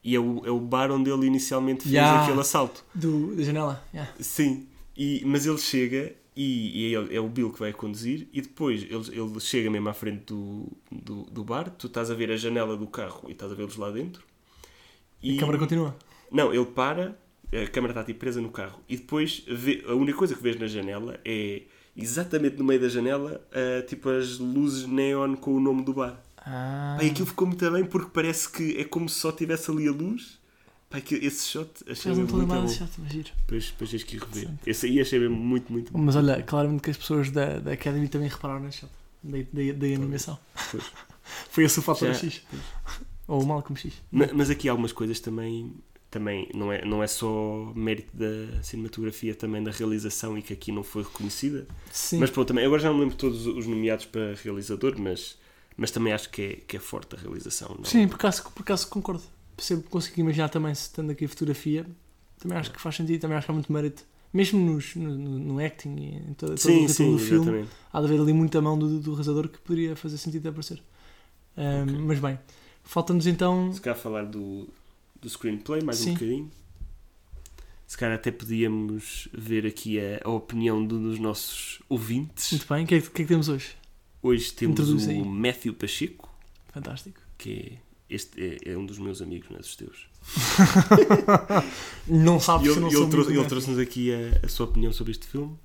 e 0.02 0.16
é, 0.16 0.18
o, 0.18 0.42
é 0.44 0.50
o 0.50 0.58
bar 0.58 0.90
onde 0.90 1.10
ele 1.10 1.26
inicialmente 1.26 1.82
fez 1.82 1.92
Yeah. 1.94 2.22
aquele 2.24 2.40
assalto. 2.40 2.84
do, 2.94 3.36
da 3.36 3.42
janela. 3.44 3.84
yeah. 3.94 4.12
Sim, 4.18 4.66
e, 4.96 5.22
mas 5.24 5.46
ele 5.46 5.58
chega 5.58 6.12
e, 6.36 6.90
e 6.90 6.94
é, 6.94 7.16
é 7.16 7.20
o 7.20 7.28
Bill 7.28 7.50
que 7.52 7.58
vai 7.60 7.72
conduzir 7.72 8.26
e 8.32 8.40
depois 8.40 8.82
ele, 8.82 9.20
ele 9.20 9.40
chega 9.40 9.70
mesmo 9.70 9.88
à 9.88 9.92
frente 9.94 10.24
do, 10.26 10.66
do, 10.90 11.22
do 11.24 11.44
bar, 11.44 11.70
tu 11.70 11.86
estás 11.86 12.10
a 12.10 12.14
ver 12.14 12.30
a 12.30 12.36
janela 12.36 12.76
do 12.76 12.86
carro 12.86 13.24
e 13.28 13.32
estás 13.32 13.52
a 13.52 13.54
vê-los 13.54 13.76
lá 13.76 13.90
dentro. 13.90 14.22
A 15.36 15.40
câmara 15.40 15.58
continua. 15.58 15.96
Não, 16.30 16.52
ele 16.52 16.64
para, 16.66 17.16
a 17.52 17.66
câmera 17.70 17.92
está 17.92 18.02
tipo 18.04 18.18
presa 18.20 18.40
no 18.40 18.50
carro 18.50 18.80
e 18.88 18.96
depois 18.96 19.44
vê- 19.46 19.84
a 19.86 19.94
única 19.94 20.16
coisa 20.16 20.34
que 20.34 20.42
vês 20.42 20.58
na 20.58 20.66
janela 20.66 21.20
é 21.24 21.62
exatamente 21.96 22.56
no 22.56 22.64
meio 22.64 22.80
da 22.80 22.88
janela 22.88 23.40
tipo 23.86 24.08
as 24.08 24.38
luzes 24.38 24.86
neon 24.86 25.36
com 25.36 25.54
o 25.54 25.60
nome 25.60 25.82
do 25.84 25.92
bar. 25.92 26.20
Ah, 26.38 26.96
Pá, 26.98 27.04
e 27.04 27.10
aquilo 27.10 27.26
ficou 27.26 27.46
muito 27.46 27.70
bem 27.70 27.84
porque 27.84 28.10
parece 28.12 28.48
que 28.50 28.76
é 28.78 28.84
como 28.84 29.08
se 29.08 29.20
só 29.20 29.30
tivesse 29.30 29.70
ali 29.70 29.86
a 29.86 29.92
luz. 29.92 30.40
Pá, 30.92 31.00
que 31.00 31.14
esse 31.16 31.48
shot 31.48 31.70
achei 31.90 32.10
mas 32.12 32.18
mesmo 32.18 32.36
muito 32.36 32.46
bom. 32.48 32.68
shot, 32.68 32.90
mas 32.98 33.10
giro. 33.12 33.30
Depois, 33.40 33.66
depois 33.70 33.90
tens 33.90 34.02
que 34.04 34.16
ir 34.16 34.20
rever. 34.22 34.50
Esse 34.66 34.86
aí 34.86 35.00
achei 35.00 35.18
mesmo 35.18 35.36
muito, 35.36 35.72
muito 35.72 35.92
bom. 35.92 35.98
Mas 35.98 36.14
olha, 36.16 36.42
claramente 36.42 36.82
que 36.82 36.90
as 36.90 36.96
pessoas 36.96 37.30
da, 37.30 37.58
da 37.58 37.72
Academy 37.72 38.08
também 38.08 38.28
repararam 38.28 38.60
nesse 38.60 38.78
shot. 38.80 38.92
Da, 39.22 39.38
da, 39.38 39.72
da 39.72 39.86
animação. 39.86 40.38
Pois. 40.70 40.84
Foi 41.50 41.64
esse 41.64 41.78
o 41.78 41.82
fator 41.82 42.08
Já- 42.08 42.14
X. 42.20 42.42
Ou 43.26 43.42
o 43.42 43.46
Malcolm 43.46 43.78
X. 43.80 43.94
Ma- 44.10 44.28
Mas 44.34 44.50
aqui 44.50 44.68
há 44.68 44.72
algumas 44.72 44.92
coisas 44.92 45.18
também 45.20 45.72
também 46.10 46.46
não 46.54 46.70
é, 46.70 46.84
não 46.84 47.02
é 47.02 47.06
só 47.06 47.72
mérito 47.74 48.14
da 48.14 48.62
cinematografia, 48.62 49.34
também 49.34 49.62
da 49.64 49.70
realização 49.70 50.36
e 50.36 50.42
que 50.42 50.52
aqui 50.52 50.70
não 50.70 50.82
foi 50.82 51.02
reconhecida. 51.04 51.66
Sim. 51.90 52.18
Mas 52.18 52.28
pronto, 52.28 52.48
também, 52.48 52.66
agora 52.66 52.82
já 52.82 52.88
não 52.90 52.96
me 52.96 53.04
lembro 53.04 53.16
todos 53.16 53.46
os 53.46 53.66
nomeados 53.66 54.04
para 54.04 54.34
realizador, 54.34 54.94
mas, 54.98 55.38
mas 55.74 55.90
também 55.90 56.12
acho 56.12 56.28
que 56.28 56.42
é, 56.42 56.52
que 56.68 56.76
é 56.76 56.80
forte 56.80 57.16
a 57.16 57.18
realização. 57.18 57.74
Não? 57.78 57.84
Sim, 57.86 58.06
por 58.08 58.16
acaso, 58.16 58.42
por 58.54 58.60
acaso 58.60 58.88
concordo. 58.88 59.22
Percebo, 59.56 59.82
consigo 59.84 60.20
imaginar 60.20 60.48
também, 60.48 60.74
se 60.74 60.82
estando 60.82 61.10
aqui 61.10 61.24
a 61.24 61.28
fotografia, 61.28 61.86
também 62.38 62.58
acho 62.58 62.72
que 62.72 62.80
faz 62.80 62.96
sentido, 62.96 63.20
também 63.20 63.36
acho 63.36 63.46
que 63.46 63.50
há 63.50 63.54
muito 63.54 63.72
mérito. 63.72 64.04
Mesmo 64.32 64.58
nos, 64.58 64.96
no, 64.96 65.14
no, 65.14 65.64
acting 65.64 65.94
e 65.96 66.30
em 66.30 66.34
todo 66.34 66.56
sim, 66.56 66.70
o 66.70 66.72
ritmo 66.80 66.88
sim, 66.88 67.12
do 67.12 67.18
filme, 67.18 67.42
exatamente. 67.42 67.70
há 67.92 68.00
de 68.00 68.06
haver 68.06 68.20
ali 68.20 68.32
muita 68.32 68.62
mão 68.62 68.78
do, 68.78 68.98
do 68.98 69.10
realizador 69.10 69.48
que 69.48 69.58
poderia 69.58 69.94
fazer 69.94 70.16
sentido 70.16 70.42
de 70.42 70.48
aparecer. 70.48 70.82
Um, 71.56 71.82
Ok. 71.82 71.98
Mas 72.06 72.18
bem, 72.18 72.38
falta-nos 72.82 73.26
então. 73.26 73.70
Se 73.72 73.80
calhar 73.80 73.98
falar 73.98 74.24
do, 74.24 74.66
do 75.20 75.28
screenplay 75.28 75.82
mais 75.82 75.98
Sim. 75.98 76.10
um 76.10 76.14
bocadinho. 76.14 76.50
Se 77.86 77.98
calhar 77.98 78.16
até 78.16 78.30
podíamos 78.30 79.28
ver 79.34 79.66
aqui 79.66 80.00
a, 80.00 80.22
a 80.24 80.30
opinião 80.30 80.80
de 80.80 80.98
dos 80.98 81.18
nossos 81.18 81.82
ouvintes. 81.90 82.50
Muito 82.52 82.66
bem, 82.66 82.84
o 82.84 82.86
que, 82.86 82.94
é 82.94 83.00
que, 83.02 83.06
é 83.06 83.10
que 83.10 83.26
temos 83.26 83.48
hoje? 83.50 83.76
Hoje 84.22 84.50
temos 84.52 84.80
Introduz 84.80 85.06
o 85.06 85.10
aí. 85.10 85.22
Matthew 85.22 85.74
Pacheco, 85.74 86.32
Fantástico. 86.72 87.20
que 87.36 87.50
é, 87.52 87.78
este 88.14 88.58
é, 88.64 88.72
é 88.72 88.76
um 88.78 88.84
dos 88.86 88.98
meus 88.98 89.20
amigos, 89.22 89.48
não 89.50 89.56
é 89.56 89.60
dos 89.60 89.74
teus. 89.76 90.06
Não 92.06 92.38
sabes 92.40 92.62
se 92.62 92.68
eu 92.68 92.74
ele, 92.74 92.80
não 92.80 92.88
ele 92.88 92.96
sou 92.96 93.06
muito 93.08 93.30
ele 93.30 93.44
trouxe-nos 93.46 93.78
aqui 93.78 94.12
a, 94.12 94.46
a 94.46 94.48
sua 94.48 94.66
opinião 94.66 94.92
sobre 94.92 95.12
este 95.12 95.26
filme. 95.26 95.56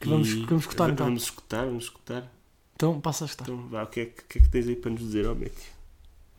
Que 0.00 0.08
vamos- 0.08 0.28
E- 0.30 0.40
que 0.40 0.46
vamos 0.46 0.62
escutar, 0.64 0.90
então. 0.90 1.06
Vamos 1.06 1.22
escutar, 1.22 1.64
vamos 1.66 1.84
escutar. 1.84 2.32
Então, 2.74 3.00
passa 3.00 3.24
a 3.24 3.26
estar. 3.26 3.44
Então, 3.44 3.68
vá, 3.68 3.84
o 3.84 3.86
que 3.86 4.00
é, 4.00 4.06
que, 4.06 4.22
que 4.28 4.38
é 4.38 4.42
que 4.42 4.48
tens 4.48 4.66
aí 4.68 4.76
para 4.76 4.90
nos 4.90 5.00
dizer, 5.00 5.26
ó? 5.26 5.36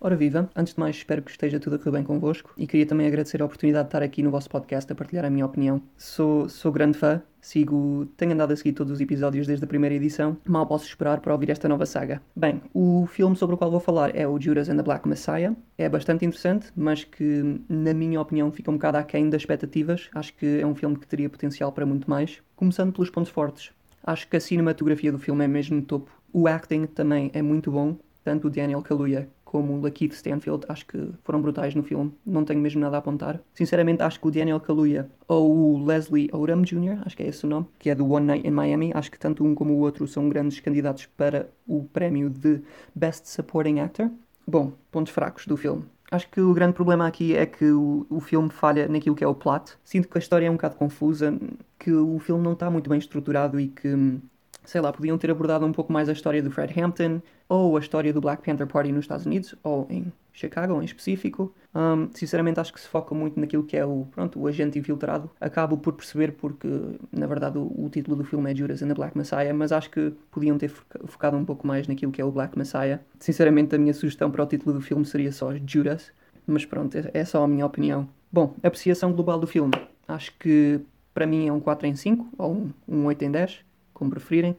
Ora 0.01 0.17
viva, 0.17 0.49
antes 0.53 0.73
de 0.73 0.79
mais 0.79 0.97
espero 0.97 1.21
que 1.21 1.31
esteja 1.31 1.59
tudo 1.61 1.77
a 1.77 1.79
correr 1.79 1.91
bem 1.91 2.03
convosco 2.03 2.51
e 2.57 2.67
queria 2.67 2.85
também 2.85 3.07
agradecer 3.07 3.41
a 3.41 3.45
oportunidade 3.45 3.85
de 3.85 3.87
estar 3.89 4.03
aqui 4.03 4.21
no 4.21 4.29
vosso 4.31 4.49
podcast 4.49 4.91
a 4.91 4.95
partilhar 4.95 5.23
a 5.23 5.29
minha 5.29 5.45
opinião. 5.45 5.81
Sou, 5.97 6.49
sou 6.49 6.73
grande 6.73 6.97
fã, 6.97 7.21
sigo, 7.43 8.07
tenho 8.17 8.31
andado 8.31 8.53
a 8.53 8.55
seguir 8.55 8.71
todos 8.71 8.93
os 8.93 9.01
episódios 9.01 9.45
desde 9.45 9.65
a 9.65 9.67
primeira 9.67 9.93
edição, 9.93 10.37
mal 10.47 10.65
posso 10.65 10.85
esperar 10.85 11.19
para 11.19 11.33
ouvir 11.33 11.49
esta 11.49 11.67
nova 11.67 11.85
saga. 11.85 12.21
Bem, 12.35 12.61
o 12.73 13.05
filme 13.05 13.35
sobre 13.35 13.55
o 13.55 13.57
qual 13.57 13.69
vou 13.69 13.79
falar 13.79 14.15
é 14.15 14.27
o 14.27 14.39
Judas 14.39 14.69
and 14.69 14.77
the 14.77 14.83
Black 14.83 15.07
Messiah, 15.07 15.53
é 15.77 15.89
bastante 15.89 16.25
interessante, 16.25 16.67
mas 16.75 17.03
que 17.03 17.61
na 17.67 17.93
minha 17.93 18.19
opinião 18.21 18.51
fica 18.51 18.71
um 18.71 18.75
bocado 18.75 18.97
aquém 18.97 19.29
das 19.29 19.41
expectativas, 19.41 20.09
acho 20.15 20.33
que 20.35 20.61
é 20.61 20.65
um 20.65 20.73
filme 20.73 20.97
que 20.97 21.05
teria 21.05 21.29
potencial 21.29 21.71
para 21.71 21.85
muito 21.85 22.09
mais. 22.09 22.41
Começando 22.55 22.93
pelos 22.93 23.09
pontos 23.09 23.31
fortes, 23.31 23.71
acho 24.03 24.27
que 24.27 24.37
a 24.37 24.39
cinematografia 24.39 25.11
do 25.11 25.19
filme 25.19 25.43
é 25.43 25.47
mesmo 25.47 25.81
topo, 25.81 26.11
o 26.31 26.47
acting 26.47 26.85
também 26.85 27.29
é 27.33 27.41
muito 27.41 27.69
bom, 27.69 27.97
tanto 28.23 28.47
o 28.47 28.49
Daniel 28.49 28.81
Kaluuya 28.81 29.27
como 29.53 29.79
Lakeith 29.79 30.13
Stanfield, 30.13 30.65
acho 30.67 30.87
que 30.87 30.97
foram 31.23 31.39
brutais 31.39 31.75
no 31.75 31.83
filme. 31.83 32.11
Não 32.25 32.43
tenho 32.43 32.59
mesmo 32.59 32.81
nada 32.81 32.95
a 32.95 32.99
apontar. 32.99 33.39
Sinceramente, 33.53 34.01
acho 34.01 34.19
que 34.19 34.27
o 34.27 34.31
Daniel 34.31 34.59
Kaluuya 34.59 35.07
ou 35.27 35.75
o 35.75 35.85
Leslie 35.85 36.27
Odom 36.33 36.63
Jr., 36.63 37.03
acho 37.05 37.15
que 37.15 37.21
é 37.21 37.27
esse 37.27 37.45
o 37.45 37.47
nome, 37.47 37.67
que 37.77 37.91
é 37.91 37.93
do 37.93 38.11
One 38.11 38.25
Night 38.25 38.47
in 38.47 38.49
Miami, 38.49 38.91
acho 38.95 39.11
que 39.11 39.19
tanto 39.19 39.45
um 39.45 39.53
como 39.53 39.75
o 39.75 39.77
outro 39.77 40.07
são 40.07 40.27
grandes 40.27 40.59
candidatos 40.59 41.05
para 41.05 41.51
o 41.67 41.83
prémio 41.83 42.31
de 42.31 42.61
Best 42.95 43.29
Supporting 43.29 43.79
Actor. 43.79 44.09
Bom, 44.47 44.73
pontos 44.91 45.13
fracos 45.13 45.45
do 45.45 45.55
filme. 45.55 45.85
Acho 46.09 46.27
que 46.31 46.41
o 46.41 46.51
grande 46.51 46.73
problema 46.73 47.05
aqui 47.05 47.35
é 47.35 47.45
que 47.45 47.65
o, 47.65 48.07
o 48.09 48.19
filme 48.19 48.49
falha 48.49 48.87
naquilo 48.87 49.15
que 49.15 49.23
é 49.23 49.27
o 49.27 49.35
plot. 49.35 49.77
Sinto 49.83 50.07
que 50.07 50.17
a 50.17 50.19
história 50.19 50.47
é 50.47 50.49
um 50.49 50.53
bocado 50.53 50.77
confusa, 50.77 51.31
que 51.77 51.91
o 51.91 52.17
filme 52.17 52.43
não 52.43 52.53
está 52.53 52.71
muito 52.71 52.89
bem 52.89 52.97
estruturado 52.97 53.59
e 53.59 53.67
que 53.67 54.19
sei 54.65 54.81
lá, 54.81 54.91
podiam 54.91 55.17
ter 55.17 55.29
abordado 55.31 55.65
um 55.65 55.71
pouco 55.71 55.91
mais 55.91 56.09
a 56.09 56.13
história 56.13 56.41
do 56.41 56.51
Fred 56.51 56.79
Hampton 56.79 57.21
ou 57.47 57.77
a 57.77 57.79
história 57.79 58.13
do 58.13 58.21
Black 58.21 58.43
Panther 58.43 58.67
Party 58.67 58.91
nos 58.91 59.05
Estados 59.05 59.25
Unidos 59.25 59.55
ou 59.63 59.87
em 59.89 60.11
Chicago 60.31 60.81
em 60.81 60.85
específico. 60.85 61.53
Um, 61.75 62.09
sinceramente 62.11 62.59
acho 62.59 62.73
que 62.73 62.79
se 62.81 62.87
foca 62.87 63.13
muito 63.13 63.39
naquilo 63.39 63.63
que 63.63 63.77
é 63.77 63.85
o, 63.85 64.07
pronto, 64.11 64.39
o 64.39 64.47
agente 64.47 64.77
infiltrado. 64.77 65.29
Acabo 65.39 65.77
por 65.77 65.93
perceber 65.93 66.33
porque, 66.33 66.67
na 67.11 67.27
verdade, 67.27 67.57
o, 67.57 67.71
o 67.77 67.89
título 67.89 68.17
do 68.17 68.23
filme 68.23 68.51
é 68.51 68.55
Judas 68.55 68.81
and 68.81 68.87
the 68.87 68.93
Black 68.93 69.17
Messiah, 69.17 69.53
mas 69.53 69.71
acho 69.71 69.89
que 69.89 70.13
podiam 70.31 70.57
ter 70.57 70.69
foca- 70.69 70.99
focado 71.05 71.37
um 71.37 71.45
pouco 71.45 71.65
mais 71.65 71.87
naquilo 71.87 72.11
que 72.11 72.21
é 72.21 72.25
o 72.25 72.31
Black 72.31 72.57
Messiah. 72.57 72.99
Sinceramente, 73.19 73.75
a 73.75 73.77
minha 73.77 73.93
sugestão 73.93 74.31
para 74.31 74.43
o 74.43 74.47
título 74.47 74.73
do 74.73 74.81
filme 74.81 75.05
seria 75.05 75.31
só 75.31 75.51
Judas, 75.65 76.11
mas 76.47 76.65
pronto, 76.65 76.97
é, 76.97 77.11
é 77.13 77.25
só 77.25 77.43
a 77.43 77.47
minha 77.47 77.65
opinião. 77.65 78.07
Bom, 78.31 78.55
apreciação 78.63 79.13
global 79.13 79.39
do 79.39 79.45
filme. 79.47 79.71
Acho 80.07 80.33
que 80.37 80.81
para 81.13 81.27
mim 81.27 81.47
é 81.47 81.53
um 81.53 81.59
4 81.59 81.85
em 81.87 81.95
5 81.95 82.27
ou 82.37 82.53
um, 82.53 82.69
um 82.87 83.05
8 83.05 83.23
em 83.23 83.31
10 83.31 83.63
como 83.93 84.09
preferirem. 84.09 84.57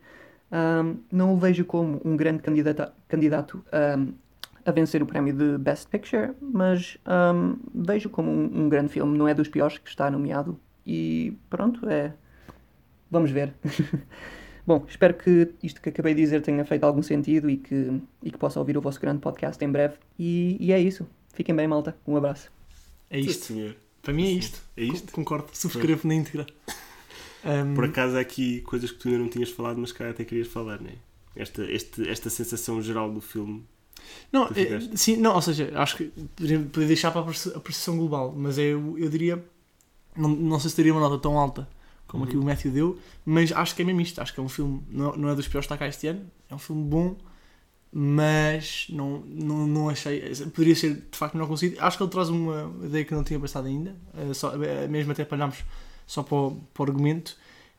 Um, 0.53 0.97
não 1.11 1.35
o 1.35 1.37
vejo 1.37 1.64
como 1.64 2.01
um 2.05 2.16
grande 2.16 2.42
candidato, 2.42 2.92
candidato 3.09 3.64
um, 3.99 4.12
a 4.64 4.70
vencer 4.70 5.03
o 5.03 5.07
prémio 5.07 5.35
de 5.35 5.59
Best 5.59 5.88
Picture, 5.88 6.33
mas 6.40 6.97
um, 7.35 7.57
vejo 7.75 8.09
como 8.09 8.31
um, 8.31 8.64
um 8.64 8.68
grande 8.68 8.88
filme. 8.92 9.16
Não 9.18 9.27
é 9.27 9.35
dos 9.35 9.49
piores 9.49 9.79
que 9.79 9.88
está 9.88 10.11
nomeado. 10.11 10.59
E 10.87 11.37
pronto, 11.51 11.88
é. 11.88 12.12
Vamos 13.11 13.31
ver. 13.31 13.53
Bom, 14.66 14.85
espero 14.88 15.14
que 15.14 15.51
isto 15.62 15.81
que 15.81 15.90
acabei 15.90 16.14
de 16.14 16.23
dizer 16.23 16.40
tenha 16.40 16.64
feito 16.64 16.85
algum 16.85 17.03
sentido 17.03 17.51
e 17.51 17.57
que, 17.59 18.01
e 18.23 18.31
que 18.31 18.38
possa 18.38 18.59
ouvir 18.59 18.79
o 18.79 18.81
vosso 18.81 18.99
grande 19.01 19.20
podcast 19.20 19.62
em 19.62 19.70
breve. 19.70 19.97
E, 20.18 20.57
e 20.59 20.73
é 20.73 20.79
isso. 20.81 21.07
Fiquem 21.35 21.55
bem, 21.55 21.66
malta. 21.68 21.94
Um 22.07 22.16
abraço. 22.16 22.51
É 23.11 23.20
Sim, 23.20 23.29
isto. 23.29 23.44
senhor. 23.47 23.77
Para 24.01 24.12
mim 24.14 24.27
é 24.27 24.31
isto. 24.31 24.61
É 24.77 24.85
isto? 24.85 25.12
Con- 25.12 25.23
Concordo. 25.25 25.49
Subscrevo 25.53 26.07
na 26.09 26.14
íntegra. 26.14 26.47
Um, 27.44 27.74
Por 27.74 27.85
acaso 27.85 28.16
há 28.16 28.20
aqui 28.20 28.61
coisas 28.62 28.90
que 28.90 28.98
tu 28.98 29.09
ainda 29.09 29.20
não 29.20 29.28
tinhas 29.28 29.50
falado, 29.50 29.78
mas 29.78 29.92
que 29.92 30.02
até 30.02 30.24
querias 30.24 30.48
falar, 30.48 30.80
não 30.80 30.88
é? 30.88 30.94
Esta, 31.37 31.62
este, 31.64 32.09
esta 32.09 32.30
sensação 32.30 32.80
geral 32.80 33.12
do 33.12 33.20
filme. 33.20 33.64
Não, 34.33 34.44
é, 34.46 34.80
sim, 34.96 35.16
não, 35.16 35.35
ou 35.35 35.42
seja, 35.42 35.72
acho 35.74 35.96
que 35.96 36.04
poderia 36.37 36.59
deixar 36.87 37.11
para 37.11 37.22
a 37.22 37.24
perce- 37.24 37.52
a 37.54 37.61
percepção 37.61 37.96
global, 37.96 38.35
mas 38.37 38.59
eu, 38.59 38.98
eu 38.98 39.09
diria, 39.09 39.42
não, 40.16 40.28
não 40.28 40.61
sei 40.61 40.70
se 40.70 40.76
teria 40.76 40.92
uma 40.92 41.00
nota 41.00 41.18
tão 41.18 41.38
alta 41.38 41.68
como 42.07 42.24
aqui 42.24 42.37
o 42.37 42.42
Matthew 42.44 42.70
deu, 42.70 42.98
mas 43.26 43.50
acho 43.50 43.74
que 43.74 43.83
é 43.83 43.85
mesmo 43.85 44.00
isto. 44.00 44.20
Acho 44.20 44.33
que 44.33 44.38
é 44.38 44.42
um 44.42 44.48
filme, 44.48 44.80
não, 44.88 45.16
não 45.16 45.28
é 45.30 45.35
dos 45.35 45.48
piores 45.48 45.66
que 45.66 45.74
está 45.74 45.76
cá 45.76 45.88
este 45.88 46.07
ano, 46.07 46.30
é 46.48 46.54
um 46.54 46.59
filme 46.59 46.85
bom, 46.85 47.16
mas 47.92 48.87
não, 48.90 49.20
não, 49.26 49.66
não 49.66 49.88
achei. 49.88 50.20
Poderia 50.54 50.76
ser 50.76 50.94
de 51.11 51.18
facto 51.18 51.35
melhor 51.35 51.48
conseguido. 51.48 51.80
Acho 51.80 51.96
que 51.96 52.02
ele 52.02 52.11
traz 52.11 52.28
uma 52.28 52.72
ideia 52.85 53.04
que 53.04 53.14
não 53.14 53.24
tinha 53.24 53.38
pensado 53.40 53.66
ainda, 53.66 53.96
eh, 54.16 54.35
só, 54.35 54.52
eh, 54.62 54.87
mesmo 54.88 55.12
até 55.12 55.24
para 55.24 55.37
olharmos 55.37 55.64
só 56.07 56.23
para 56.23 56.37
o, 56.37 56.57
para 56.73 56.83
o 56.83 56.87
argumento, 56.87 57.37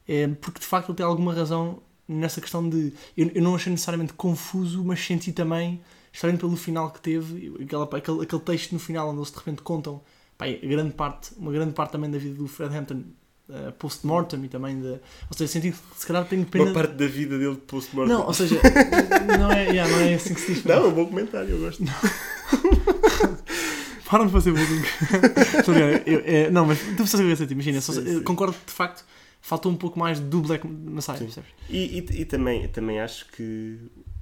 é, 0.07 0.27
porque 0.27 0.59
de 0.59 0.65
facto 0.65 0.89
ele 0.89 0.97
tem 0.97 1.05
alguma 1.05 1.33
razão 1.33 1.79
nessa 2.07 2.39
questão 2.41 2.67
de. 2.67 2.93
Eu, 3.17 3.31
eu 3.33 3.41
não 3.41 3.55
achei 3.55 3.71
necessariamente 3.71 4.13
confuso, 4.13 4.83
mas 4.83 4.99
senti 5.03 5.31
também, 5.31 5.81
especialmente 6.11 6.39
pelo 6.41 6.55
final 6.55 6.91
que 6.91 7.01
teve, 7.01 7.53
aquela, 7.63 7.85
aquele, 7.85 8.23
aquele 8.23 8.41
texto 8.41 8.73
no 8.73 8.79
final 8.79 9.09
onde 9.09 9.19
eles 9.19 9.31
de 9.31 9.37
repente 9.37 9.61
contam 9.61 10.01
pá, 10.37 10.45
grande 10.47 10.93
parte, 10.93 11.31
uma 11.37 11.51
grande 11.51 11.73
parte 11.73 11.91
também 11.91 12.09
da 12.09 12.17
vida 12.17 12.35
do 12.35 12.47
Fred 12.47 12.75
Hampton. 12.75 13.03
eh, 13.47 13.71
post-mortem 13.77 14.43
e 14.45 14.47
também 14.47 14.81
de. 14.81 14.87
Ou 14.87 15.37
seja, 15.37 15.51
senti 15.53 15.71
que 15.71 15.77
se 15.99 16.07
calhar 16.07 16.25
tenho 16.25 16.45
pena. 16.45 16.65
Uma 16.65 16.73
parte 16.73 16.93
da 16.95 17.07
vida 17.07 17.37
dele 17.37 17.55
de 17.55 17.61
post-mortem. 17.61 18.15
Não, 18.15 18.25
ou 18.25 18.33
seja, 18.33 18.59
não 19.39 19.51
é, 19.51 19.69
yeah, 19.69 19.91
não 19.91 19.99
é 19.99 20.15
assim 20.15 20.33
que 20.33 20.41
se 20.41 20.53
diz. 20.55 20.63
Não, 20.63 20.75
é 20.75 20.87
um 20.87 20.91
bom 20.91 21.05
comentário, 21.05 21.49
eu 21.51 21.59
gosto. 21.59 21.83
Param 24.09 24.25
de 24.27 24.31
fazer 24.31 24.51
bullying. 24.51 24.83
Eu- 26.05 26.21
é, 26.25 26.49
não, 26.51 26.65
mas 26.65 26.79
tu 26.79 26.95
que 26.95 27.31
eu 27.31 27.35
senti, 27.35 27.53
imagina. 27.53 27.81
só- 27.81 27.93
Sim, 27.93 27.99
eu 28.07 28.17
sim. 28.19 28.23
concordo 28.23 28.55
de 28.65 28.71
facto, 28.71 29.03
faltou 29.41 29.71
um 29.71 29.75
pouco 29.75 29.97
mais 29.99 30.19
do 30.19 30.41
Black 30.41 30.65
Messiah, 30.67 31.17
percebes? 31.17 31.49
E, 31.69 31.99
e, 31.99 32.21
e 32.21 32.25
também, 32.25 32.67
também 32.67 32.99
acho 32.99 33.25
que 33.31 33.77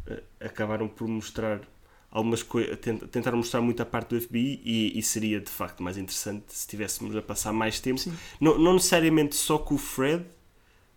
eh, 0.08 0.24
acabaram 0.39 0.88
por 0.88 1.08
mostrar 1.08 1.62
algumas 2.10 2.43
coisas, 2.43 2.78
tentaram 3.12 3.38
mostrar 3.38 3.60
muito 3.62 3.82
a 3.82 3.86
parte 3.86 4.10
do 4.10 4.22
FBI 4.22 4.62
e, 4.63 4.98
e 5.00 5.02
seria 5.02 5.39
de 5.41 5.50
facto 5.50 5.82
mais 5.82 5.98
interessante 5.98 6.43
se 6.50 6.60
estivéssemos 6.60 7.15
a 7.15 7.22
passar 7.22 7.52
mais 7.52 7.80
tempo, 7.80 8.00
não, 8.39 8.58
não 8.60 8.74
necessariamente 8.74 9.36
só 9.36 9.58
com 9.58 9.76
o 9.76 9.78
Fred, 9.80 10.24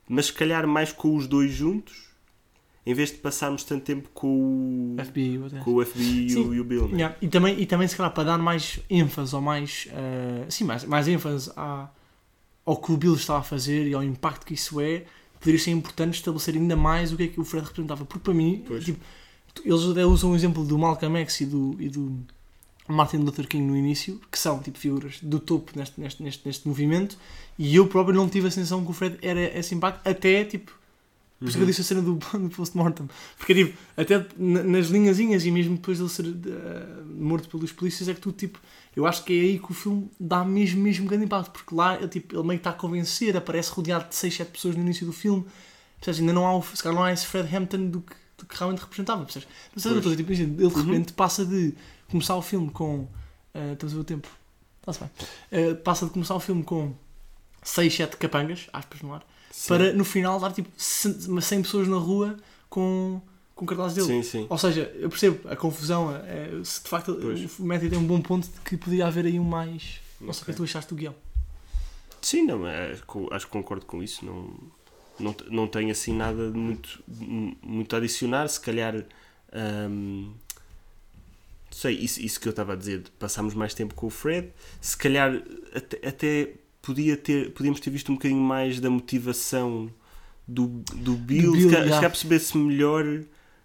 mas 0.08 0.26
se 0.26 0.32
calhar 0.34 0.66
mais 0.66 0.92
com 0.92 1.16
os 1.16 1.26
dois 1.26 1.50
juntos, 1.50 2.05
em 2.86 2.94
vez 2.94 3.10
de 3.10 3.16
passarmos 3.16 3.64
tanto 3.64 3.82
tempo 3.84 4.08
com 4.14 4.94
o, 4.96 5.04
FBI, 5.04 5.40
com 5.64 5.74
o 5.74 5.84
FBI 5.84 6.26
e 6.26 6.30
Sim. 6.30 6.48
o, 6.48 6.54
e 6.54 6.60
o 6.60 6.64
Bill. 6.64 6.86
né? 6.86 6.94
Yeah, 6.94 7.16
E, 7.20 7.26
também, 7.26 7.60
e 7.60 7.66
também, 7.66 7.88
se 7.88 7.96
calhar, 7.96 8.12
para 8.14 8.22
dar 8.22 8.38
mais 8.38 8.78
ênfase 8.88 9.34
ou 9.34 9.40
mais, 9.42 9.88
eh, 9.92 10.44
sim, 10.48 10.62
mais, 10.62 10.84
mais 10.84 11.08
ênfase 11.08 11.50
à, 11.56 11.88
ao 12.64 12.76
que 12.76 12.92
o 12.92 12.96
Bill 12.96 13.14
estava 13.14 13.40
a 13.40 13.42
fazer 13.42 13.88
e 13.88 13.94
ao 13.94 14.04
impacto 14.04 14.46
que 14.46 14.54
isso 14.54 14.80
é, 14.80 15.04
poderia 15.40 15.58
ser 15.58 15.72
importante 15.72 16.14
estabelecer 16.14 16.54
ainda 16.54 16.76
mais 16.76 17.12
o 17.12 17.16
que 17.16 17.24
é 17.24 17.28
que 17.28 17.40
o 17.40 17.44
Fred 17.44 17.66
representava. 17.66 18.04
Porque 18.04 18.22
para 18.22 18.32
mim, 18.34 18.62
tipo, 18.84 19.00
eles 19.64 19.82
até 19.82 20.06
usam 20.06 20.30
o 20.30 20.36
exemplo 20.36 20.64
do 20.64 20.78
Malcolm 20.78 21.18
X 21.18 21.40
e 21.40 21.46
do, 21.46 21.76
e 21.80 21.88
do 21.88 22.16
Martin 22.88 23.16
Luther 23.16 23.48
King 23.48 23.64
no 23.64 23.76
início, 23.76 24.20
que 24.30 24.38
são 24.38 24.60
tipo 24.60 24.78
figuras 24.78 25.18
do 25.20 25.40
topo 25.40 25.72
neste, 25.74 26.00
neste, 26.00 26.22
neste, 26.22 26.46
neste 26.46 26.68
movimento, 26.68 27.18
e 27.58 27.74
eu 27.74 27.88
próprio 27.88 28.14
não 28.14 28.28
tive 28.28 28.46
a 28.46 28.50
sensação 28.52 28.84
que 28.84 28.90
o 28.92 28.94
Fred 28.94 29.18
era 29.22 29.58
esse 29.58 29.74
impacto, 29.74 30.08
até 30.08 30.44
tipo. 30.44 30.72
Por 31.38 31.48
isso 31.48 31.56
que 31.58 31.62
eu 31.62 31.66
disse 31.66 31.80
a 31.82 31.84
cena 31.84 32.00
do, 32.00 32.14
do 32.38 32.48
post-mortem. 32.48 33.08
Porque, 33.36 33.54
tipo, 33.54 33.78
até 33.96 34.26
na- 34.38 34.62
nas 34.62 34.86
linhazinhas 34.86 35.44
e 35.44 35.50
mesmo 35.50 35.76
depois 35.76 35.98
dele 35.98 36.08
ser 36.10 36.24
eh, 36.26 37.02
morto 37.14 37.48
pelos 37.48 37.72
polícias, 37.72 38.08
é 38.08 38.14
que 38.14 38.20
tu, 38.20 38.32
tipo, 38.32 38.58
eu 38.96 39.04
acho 39.06 39.22
que 39.22 39.32
é 39.38 39.42
aí 39.42 39.58
que 39.58 39.70
o 39.70 39.74
filme 39.74 40.10
dá 40.18 40.42
mesmo, 40.44 40.80
mesmo 40.82 41.06
grande 41.06 41.26
impacto. 41.26 41.50
Porque 41.50 41.74
lá, 41.74 41.96
ele, 41.96 42.08
tipo, 42.08 42.34
ele 42.34 42.42
meio 42.46 42.58
que 42.58 42.60
está 42.66 42.70
a 42.70 42.72
convencer, 42.80 43.36
aparece 43.36 43.70
rodeado 43.70 44.08
de 44.08 44.14
6, 44.14 44.34
7 44.34 44.50
pessoas 44.50 44.74
no 44.76 44.82
início 44.82 45.04
do 45.06 45.12
filme. 45.12 45.44
Percebes? 45.98 46.20
Ainda 46.20 46.32
não 46.32 46.46
há, 46.46 46.56
o- 46.56 46.62
se 46.62 46.82
calhar 46.82 46.96
não 46.96 47.04
há 47.04 47.12
esse 47.12 47.26
Fred 47.26 47.54
Hampton 47.54 47.88
do 47.90 48.00
que, 48.00 48.14
do 48.38 48.46
que 48.46 48.56
realmente 48.56 48.80
representava. 48.80 49.22
Percebes? 49.24 49.48
Mas 49.74 49.82
sabe 49.82 49.98
o 49.98 50.00
que 50.00 50.08
eu 50.08 50.12
estou 50.12 50.24
a 50.24 50.36
dizer? 50.36 50.44
Tipo, 50.46 50.52
imagina, 50.56 50.62
ele 50.62 50.84
de 50.84 50.90
repente 50.90 51.12
passa 51.12 51.44
de 51.44 51.74
começar 52.10 52.34
o 52.36 52.42
filme 52.42 52.70
com. 52.70 53.06
eh, 53.52 53.72
estamos 53.74 53.92
a 53.92 53.96
ver 53.96 54.00
o 54.00 54.04
tempo. 54.04 54.28
Está-se 54.80 55.00
bem. 55.00 55.10
Eh, 55.52 55.74
passa 55.74 56.06
de 56.06 56.12
começar 56.12 56.34
o 56.34 56.40
filme 56.40 56.62
com 56.62 56.94
6, 57.62 57.94
7 57.94 58.16
capangas, 58.16 58.68
aspas 58.72 59.02
no 59.02 59.12
ar, 59.12 59.22
Sim. 59.56 59.68
para 59.68 59.92
no 59.94 60.04
final 60.04 60.38
dar 60.38 60.52
tipo 60.52 60.68
100 60.76 61.40
100 61.40 61.62
pessoas 61.62 61.88
na 61.88 61.96
rua 61.96 62.36
com, 62.68 63.22
com 63.54 63.64
cartazes 63.64 63.94
dele. 63.96 64.22
Sim, 64.22 64.22
sim. 64.22 64.46
Ou 64.50 64.58
seja, 64.58 64.82
eu 65.00 65.08
percebo 65.08 65.48
a 65.48 65.56
confusão, 65.56 66.14
é, 66.14 66.50
se 66.62 66.82
de 66.82 66.88
facto 66.90 67.14
Pois. 67.18 67.58
o 67.58 67.64
Matthew 67.64 67.88
tem 67.88 67.98
um 67.98 68.06
bom 68.06 68.20
ponto 68.20 68.46
de 68.46 68.60
que 68.60 68.76
podia 68.76 69.06
haver 69.06 69.24
aí 69.24 69.40
um 69.40 69.44
mais. 69.44 69.98
Não 70.20 70.30
sei 70.34 70.42
o 70.42 70.44
que 70.44 70.50
Ok. 70.50 70.54
tu 70.56 70.64
achaste 70.64 70.90
do 70.90 70.96
guião. 70.96 71.14
Sim, 72.20 72.42
não, 72.44 72.66
é, 72.68 72.92
acho 73.30 73.46
que 73.46 73.52
concordo 73.52 73.86
com 73.86 74.02
isso. 74.02 74.26
Não, 74.26 74.52
não, 75.18 75.34
não 75.50 75.66
tenho 75.66 75.90
assim 75.90 76.12
nada 76.14 76.50
de 76.50 76.58
muito, 76.58 77.02
muito 77.62 77.94
a 77.94 77.98
adicionar. 77.98 78.46
Se 78.48 78.60
calhar, 78.60 78.94
hum, 79.90 80.34
sei, 81.70 81.94
isso, 81.94 82.20
isso 82.20 82.38
que 82.38 82.46
eu 82.46 82.50
estava 82.50 82.74
a 82.74 82.76
dizer, 82.76 83.00
de 83.04 83.10
passarmos 83.12 83.54
mais 83.54 83.72
tempo 83.72 83.94
com 83.94 84.06
o 84.06 84.10
Fred. 84.10 84.52
Se 84.82 84.98
calhar 84.98 85.32
até, 85.74 86.06
até 86.06 86.52
podia 86.86 87.16
ter, 87.16 87.50
podíamos 87.50 87.80
ter 87.80 87.90
visto 87.90 88.12
um 88.12 88.14
bocadinho 88.14 88.40
mais 88.40 88.78
da 88.78 88.88
motivação 88.88 89.90
do, 90.46 90.68
do 90.94 91.14
Bill, 91.14 91.52
Bill, 91.52 91.62
se 91.62 91.66
calhar, 91.68 91.70
yeah. 91.70 91.84
se 91.86 91.90
calhar 91.90 92.10
percebesse 92.10 92.56
melhor 92.56 93.04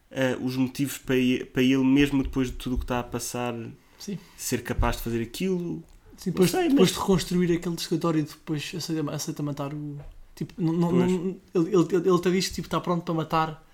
eh, 0.10 0.38
os 0.42 0.56
motivos 0.56 0.98
para 0.98 1.16
ele, 1.16 1.46
para 1.46 1.62
ele, 1.62 1.84
mesmo 1.84 2.24
depois 2.24 2.48
de 2.48 2.54
tudo 2.54 2.76
o 2.76 2.78
que 2.80 2.84
está 2.84 3.00
a 3.00 3.04
passar, 3.04 3.54
Sim. 4.00 4.18
ser 4.36 4.64
capaz 4.64 4.98
de 4.98 5.04
fazer 5.04 5.22
aquilo. 5.22 5.84
Sim, 6.18 6.32
depois, 6.32 6.50
sei, 6.50 6.70
depois 6.70 6.90
mas- 6.90 6.92
de 6.92 7.00
reconstruir 7.00 7.52
aquele 7.56 7.76
escritório 7.76 8.20
e 8.20 8.24
depois 8.24 8.74
aceita, 8.76 9.12
aceita 9.12 9.44
matar 9.44 9.74
o. 9.74 9.98
Tipo, 10.36 10.54
não, 10.58 10.74
não, 10.74 11.06
ele, 11.06 11.40
ele, 11.54 11.70
ele, 11.70 11.96
ele 11.96 12.16
até 12.16 12.32
diz 12.32 12.48
que 12.48 12.56
tipo, 12.56 12.68
está 12.68 12.80
pronto 12.82 13.04
para 13.04 13.14
matar 13.14 13.68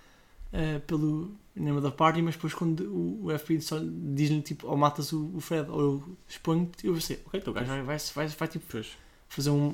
eh, 0.52 0.80
pelo 0.80 1.30
name 1.54 1.80
da 1.80 1.90
party, 1.90 2.22
mas 2.22 2.34
depois 2.34 2.54
quando 2.54 2.80
o, 2.84 3.26
o 3.26 3.38
FBI 3.38 3.60
só 3.60 3.78
diz-lhe 3.82 4.42
tipo, 4.42 4.66
ou 4.66 4.76
matas 4.76 5.12
o, 5.12 5.30
o 5.34 5.40
Fred 5.40 5.70
ou 5.70 5.80
eu 5.80 6.16
exponho-te, 6.28 6.86
eu 6.86 6.92
vou 6.92 7.00
ser, 7.00 7.22
ok, 7.26 7.40
então 7.40 7.52
o 7.52 7.54
gajo 7.54 7.66
vai, 7.66 7.82
vai, 7.82 7.98
vai, 8.14 8.28
vai 8.28 8.48
tipo, 8.48 8.64
Pois. 8.70 8.88
Fazer 9.28 9.50
um 9.50 9.70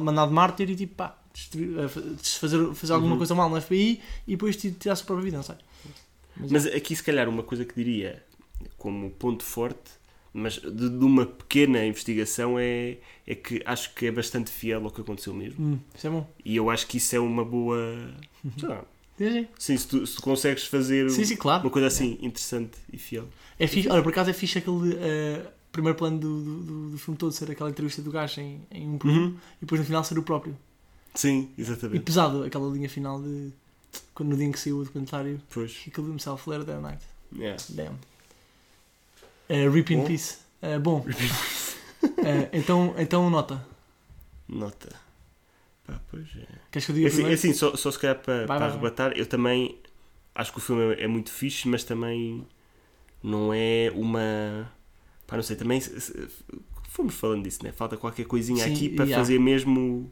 mandado, 0.00 0.32
mártir 0.32 0.70
e 0.70 0.76
tipo, 0.76 0.94
pá, 0.96 1.16
eh, 1.56 1.88
fa- 1.88 2.02
fazer, 2.40 2.74
fazer 2.74 2.92
alguma 2.92 3.12
Uhum. 3.12 3.18
coisa 3.18 3.34
mal 3.34 3.48
no 3.48 3.60
FBI 3.60 4.00
e 4.26 4.32
depois 4.32 4.56
ti- 4.56 4.72
tirar 4.72 4.94
a 4.94 4.96
sua 4.96 5.06
própria 5.06 5.24
vida, 5.24 5.36
não 5.36 5.44
sei. 5.44 5.56
Mas 6.36 6.66
aqui, 6.66 6.94
se 6.94 7.02
calhar, 7.02 7.28
uma 7.28 7.42
coisa 7.42 7.64
que 7.64 7.74
diria 7.74 8.22
como 8.76 9.10
ponto 9.10 9.42
forte, 9.42 9.90
mas 10.32 10.54
de, 10.54 10.70
de 10.88 11.04
uma 11.04 11.26
pequena 11.26 11.84
investigação, 11.84 12.58
é, 12.58 12.98
é 13.26 13.34
que 13.34 13.60
acho 13.64 13.92
que 13.94 14.06
é 14.06 14.12
bastante 14.12 14.50
fiel 14.50 14.84
ao 14.84 14.90
que 14.90 15.00
aconteceu 15.00 15.34
mesmo. 15.34 15.64
Hum, 15.64 15.78
isso 15.94 16.06
é 16.06 16.10
bom. 16.10 16.30
E 16.44 16.54
eu 16.56 16.70
acho 16.70 16.86
que 16.86 16.98
isso 16.98 17.14
é 17.16 17.18
uma 17.20 17.44
boa. 17.44 17.78
Sei 18.58 18.68
lá, 18.68 18.84
Sim, 19.18 19.46
sim. 19.58 19.76
se, 19.76 19.88
tu, 19.88 20.06
se 20.06 20.14
tu 20.14 20.22
consegues 20.22 20.64
fazer 20.64 21.10
Sim, 21.10 21.24
sim, 21.24 21.34
claro. 21.36 21.64
uma 21.64 21.70
coisa 21.70 21.88
assim 21.88 22.16
interessante 22.22 22.78
e 22.92 22.96
fiel. 22.98 23.28
É 23.58 23.66
fixe, 23.66 23.88
olha, 23.88 24.00
por 24.02 24.10
acaso 24.10 24.30
é 24.30 24.32
fixe 24.32 24.58
aquele 24.58 24.94
eh, 25.00 25.42
primeiro 25.72 25.96
plano 25.98 26.18
do, 26.18 26.42
do, 26.42 26.90
do- 26.90 26.98
filme 26.98 27.18
todo 27.18 27.32
ser 27.32 27.50
aquela 27.50 27.70
entrevista 27.70 28.00
do 28.02 28.10
gajo 28.10 28.40
em, 28.40 28.60
em 28.70 28.88
um 28.88 28.98
por 28.98 29.08
um 29.10 29.14
Uhum. 29.14 29.36
e 29.56 29.60
depois 29.60 29.80
no 29.80 29.86
final 29.86 30.02
ser 30.04 30.18
o 30.18 30.22
próprio. 30.22 30.56
Sim, 31.14 31.50
E 31.56 31.60
exatamente. 31.60 32.02
pesado 32.04 32.44
aquela 32.44 32.68
linha 32.72 32.88
final 32.88 33.20
de 33.20 33.50
quando 34.14 34.30
no 34.30 34.36
dia 34.36 34.46
em 34.46 34.52
que 34.52 34.58
saiu 34.60 34.78
o 34.78 34.84
documentário 34.84 35.40
Pois. 35.50 35.72
he 35.86 35.90
killed 35.90 36.10
himself 36.12 36.48
later 36.48 36.64
that 36.66 36.80
night. 36.80 37.02
Yeah. 37.34 37.62
Damn. 37.70 37.94
Uh, 39.50 39.70
rip 39.70 39.92
in 39.92 39.98
Bom. 40.00 40.06
peace. 40.06 40.38
Uh, 40.62 40.78
bom. 40.80 41.04
Eh, 42.00 42.48
então, 42.52 42.94
então 42.96 43.28
nota. 43.28 43.64
Nota. 44.48 44.94
Pá, 45.84 46.00
pois 46.08 46.28
é. 46.36 46.46
Queres 46.70 46.86
que 46.86 46.92
eu 46.92 46.94
diga 46.94 47.08
assim, 47.08 47.16
primeiro? 47.16 47.38
assim, 47.38 47.52
só, 47.52 47.74
só 47.76 47.90
se 47.90 47.98
calhar 47.98 48.16
para, 48.20 48.46
Vai, 48.46 48.46
para 48.46 48.58
vai, 48.58 48.68
vai. 48.68 48.70
arrebatar, 48.70 49.12
eu 49.16 49.26
também 49.26 49.76
acho 50.32 50.52
que 50.52 50.58
o 50.58 50.60
filme 50.60 50.94
é, 50.94 51.02
é 51.04 51.06
muito 51.08 51.30
fixe, 51.32 51.66
mas 51.66 51.82
também 51.82 52.46
não 53.20 53.52
é 53.52 53.90
uma. 53.96 54.70
Pá, 55.28 55.36
não 55.36 55.42
sei, 55.44 55.54
também 55.54 55.80
fomos 56.88 57.14
falando 57.14 57.44
disso, 57.44 57.62
né? 57.62 57.70
Falta 57.70 57.96
qualquer 57.96 58.24
coisinha 58.26 58.64
Sim, 58.64 58.72
aqui 58.72 58.88
para 58.88 59.04
yeah. 59.04 59.22
fazer 59.22 59.38
mesmo 59.38 60.10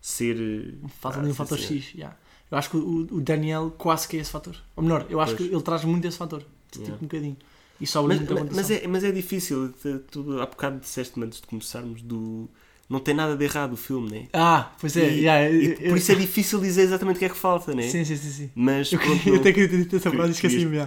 ser. 0.00 0.78
Falta 1.00 1.18
ali 1.18 1.30
um 1.30 1.34
fator 1.34 1.58
assim. 1.58 1.80
X. 1.80 1.94
yeah. 1.94 2.16
Eu 2.50 2.56
acho 2.56 2.70
que 2.70 2.76
o, 2.76 3.06
o 3.10 3.20
Daniel 3.20 3.74
quase 3.76 4.06
que 4.06 4.16
é 4.16 4.20
esse 4.20 4.30
fator. 4.30 4.56
Ou 4.76 4.82
melhor, 4.82 5.06
eu 5.10 5.20
acho 5.20 5.34
Pois. 5.34 5.48
que 5.48 5.54
ele 5.54 5.62
traz 5.62 5.84
muito 5.84 6.06
esse 6.06 6.16
fator. 6.16 6.42
Tipo 6.70 6.84
Yeah. 6.84 6.96
um 7.02 7.06
bocadinho. 7.06 7.36
E 7.80 7.86
sobra 7.86 8.16
Mas, 8.16 8.54
mas, 8.56 8.70
é, 8.70 8.86
mas 8.86 9.04
é 9.04 9.12
difícil, 9.12 9.72
tu- 10.10 10.40
há 10.40 10.46
bocado 10.46 10.80
disseste-me 10.80 11.24
antes 11.26 11.40
de 11.40 11.46
começarmos 11.46 12.02
do. 12.02 12.48
Não 12.90 13.00
tem 13.00 13.14
nada 13.14 13.36
de 13.36 13.44
errado 13.44 13.74
o 13.74 13.76
filme, 13.76 14.10
né? 14.10 14.28
Ah, 14.32 14.72
pois 14.80 14.96
é. 14.96 15.08
E- 15.10 15.20
yeah, 15.20 15.50
e 15.50 15.64
eu- 15.66 15.72
eu- 15.72 15.88
por 15.90 15.98
isso 15.98 16.10
é 16.10 16.14
difícil 16.14 16.58
dizer 16.60 16.82
exatamente 16.82 17.16
o 17.16 17.18
que 17.18 17.24
é 17.26 17.28
que 17.28 17.36
falta, 17.36 17.74
né? 17.74 17.82
Sim, 17.82 18.02
sim, 18.04 18.16
sim. 18.16 18.30
sim. 18.30 18.50
Mas 18.54 18.92
Eu, 18.92 18.98
pronto, 18.98 19.28
eu 19.28 19.36
até 19.36 19.52
queria 19.52 19.68
ter 19.68 19.76
dito 19.78 19.96
essa 19.96 20.10
frase 20.10 20.28
e 20.30 20.32
esqueci-me. 20.34 20.78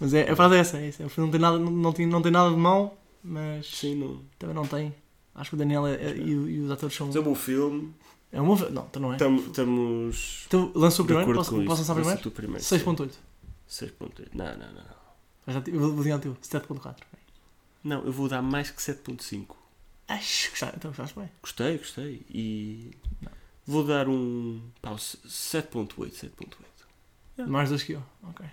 Mas 0.00 0.14
é, 0.14 0.30
a 0.30 0.36
frase 0.36 0.54
é 0.56 0.58
essa. 0.58 0.78
É 0.78 0.88
essa. 0.88 1.06
O 1.06 1.08
filme 1.08 1.26
não 1.28 1.32
tem 1.32 1.40
nada, 1.40 1.58
não, 1.58 1.70
não, 1.70 1.92
tem, 1.92 2.06
não 2.06 2.20
tem 2.22 2.32
nada 2.32 2.50
de 2.50 2.56
mau, 2.56 3.00
mas 3.24 3.66
Sim, 3.66 3.94
não. 3.96 4.22
também 4.38 4.54
não 4.54 4.66
tem. 4.66 4.94
Acho 5.34 5.50
que 5.50 5.56
o 5.56 5.58
Daniel 5.58 5.86
é- 5.88 5.94
é- 5.96 6.16
e, 6.16 6.34
o- 6.36 6.48
e 6.48 6.60
os 6.60 6.70
atores 6.70 6.94
são. 6.94 7.06
Mas 7.08 7.16
é 7.16 7.20
um 7.20 7.24
bom 7.24 7.34
filme. 7.34 7.92
É 8.30 8.40
um 8.40 8.46
bom 8.46 8.56
fi- 8.56 8.70
Não, 8.70 8.84
então 8.84 9.02
não 9.02 9.12
é. 9.12 9.16
Tam- 9.16 9.36
Estamos. 9.36 10.44
Então 10.46 10.70
lançou 10.74 11.04
de 11.04 11.12
primeiro? 11.14 11.34
Posso, 11.34 11.50
posso 11.50 11.66
lançar 11.66 11.78
Lança 11.78 11.94
primeiro? 11.94 12.20
tu 12.22 12.30
primeiro. 12.30 12.62
6.8. 12.64 13.18
6.8. 13.68 14.28
Não, 14.34 14.44
não, 14.44 14.56
não. 14.58 14.74
não. 14.74 14.94
Mas 15.46 15.54
já 15.56 15.60
te- 15.62 15.70
Eu 15.72 15.80
vou 15.80 15.88
vou 15.90 15.98
dizer 15.98 16.12
ao 16.12 16.18
teu. 16.20 16.36
7.4. 16.42 16.96
Não, 17.82 18.04
eu 18.04 18.12
vou 18.12 18.28
dar 18.28 18.42
mais 18.42 18.70
que 18.70 18.80
7.5. 18.82 19.56
Acho 20.08 20.52
que 20.52 20.58
já. 20.60 20.68
Então 20.76 20.90
gostaste 20.90 21.18
bem. 21.18 21.30
Gostei, 21.42 21.78
gostei. 21.78 22.26
E 22.30 22.90
vou 23.66 23.84
dar 23.84 24.08
um. 24.08 24.60
Pá, 24.82 24.90
um 24.92 24.96
7.8. 24.96 26.12
7.8. 26.12 27.46
Mais 27.48 27.68
dois 27.70 27.82
que 27.82 27.92
eu. 27.92 28.02
Ok. 28.22 28.46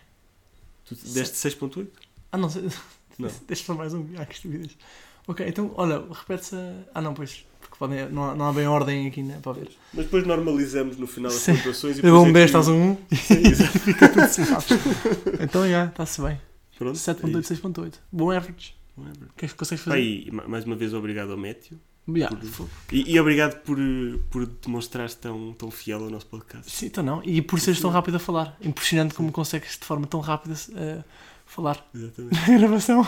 Tu 0.85 0.95
deste 0.95 1.35
6.8? 1.37 1.87
Ah, 2.31 2.37
não 2.37 2.49
sei. 2.49 2.69
Não. 3.21 3.29
Deixa 3.47 3.63
só 3.63 3.73
mais 3.73 3.93
um. 3.93 4.05
Ah, 4.17 4.25
que 4.25 4.35
estupidez. 4.35 4.77
Ok, 5.27 5.45
então, 5.47 5.71
olha, 5.75 6.03
repete-se. 6.11 6.55
a- 6.55 6.83
Ah, 6.95 7.01
não, 7.01 7.13
pois. 7.13 7.45
Porque 7.59 7.75
podem, 7.77 8.09
não, 8.09 8.31
há, 8.31 8.35
não 8.35 8.47
há 8.49 8.53
bem 8.53 8.67
ordem 8.67 9.07
aqui, 9.07 9.21
né? 9.21 9.39
Para 9.41 9.53
ver. 9.53 9.69
Mas 9.93 10.05
depois 10.05 10.25
normalizamos 10.25 10.97
no 10.97 11.05
final 11.07 11.31
as 11.31 11.45
pontuações 11.45 11.97
e 11.99 12.05
Eu 12.05 12.11
dou 12.11 12.25
um 12.25 12.33
10, 12.33 12.33
depois 12.33 12.41
é 12.41 12.45
estás 12.45 12.67
um 12.67 12.91
1. 12.91 12.95
que- 12.95 13.15
Sim, 13.15 13.33
exato. 13.47 13.79
Fica 13.79 14.09
tudo 14.09 14.27
somado. 14.27 14.65
Então, 15.39 15.69
já, 15.69 15.85
está-se 15.85 16.21
bem. 16.21 16.41
Pronto. 16.77 16.97
7.8, 16.97 17.35
é 17.35 17.39
isso. 17.39 17.53
6.8. 17.55 17.93
Bom 18.11 18.31
average. 18.31 18.75
Whatever. 18.97 19.29
O 19.29 19.33
que 19.37 19.45
é 19.45 19.47
que 19.47 19.53
consegues 19.55 19.83
fazer? 19.83 20.31
ma- 20.31 20.47
mais 20.47 20.65
uma 20.65 20.75
vez 20.75 20.93
obrigado 20.93 21.31
ao 21.31 21.37
Méteo. 21.37 21.79
Já, 22.15 22.27
por-. 22.29 22.67
E, 22.91 23.13
e 23.13 23.19
obrigado 23.19 23.61
por, 23.61 23.77
por 24.31 24.47
te 24.47 24.67
mostrares 24.69 25.13
tão, 25.13 25.53
tão 25.53 25.69
fiel 25.69 26.03
ao 26.03 26.09
nosso 26.09 26.25
podcast. 26.25 26.69
Sim, 26.69 26.87
então 26.87 27.03
não. 27.03 27.23
E 27.23 27.41
por 27.43 27.59
seres 27.59 27.79
tão 27.79 27.91
rápido 27.91 28.15
a 28.15 28.19
falar. 28.19 28.57
Impressionante 28.59 29.13
como 29.13 29.31
consegues 29.31 29.77
de 29.77 29.85
forma 29.85 30.07
tão 30.07 30.19
rápida 30.19 30.55
eh, 30.75 31.03
falar 31.51 31.85
Exatamente. 31.93 32.33
na 32.49 32.57
gravação. 32.57 33.07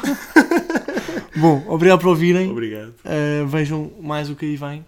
Bom, 1.36 1.64
obrigado 1.68 2.00
por 2.02 2.10
ouvirem. 2.10 2.52
Obrigado. 2.52 2.94
Uh, 3.06 3.48
vejam 3.48 3.92
mais 4.02 4.30
o 4.30 4.36
que 4.36 4.46
aí 4.46 4.56
vem. 4.58 4.86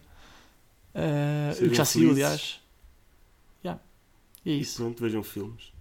Uh, 0.94 1.66
o 1.66 1.70
que 1.70 1.76
já 1.76 1.86
saiu, 1.86 2.12
aliás. 2.12 2.60
Yeah. 3.64 3.82
E 4.46 4.52
é 4.52 4.54
E 4.56 4.60
isso. 4.62 4.78
pronto, 4.84 5.02
vejam 5.02 5.24
filmes. 5.24 5.74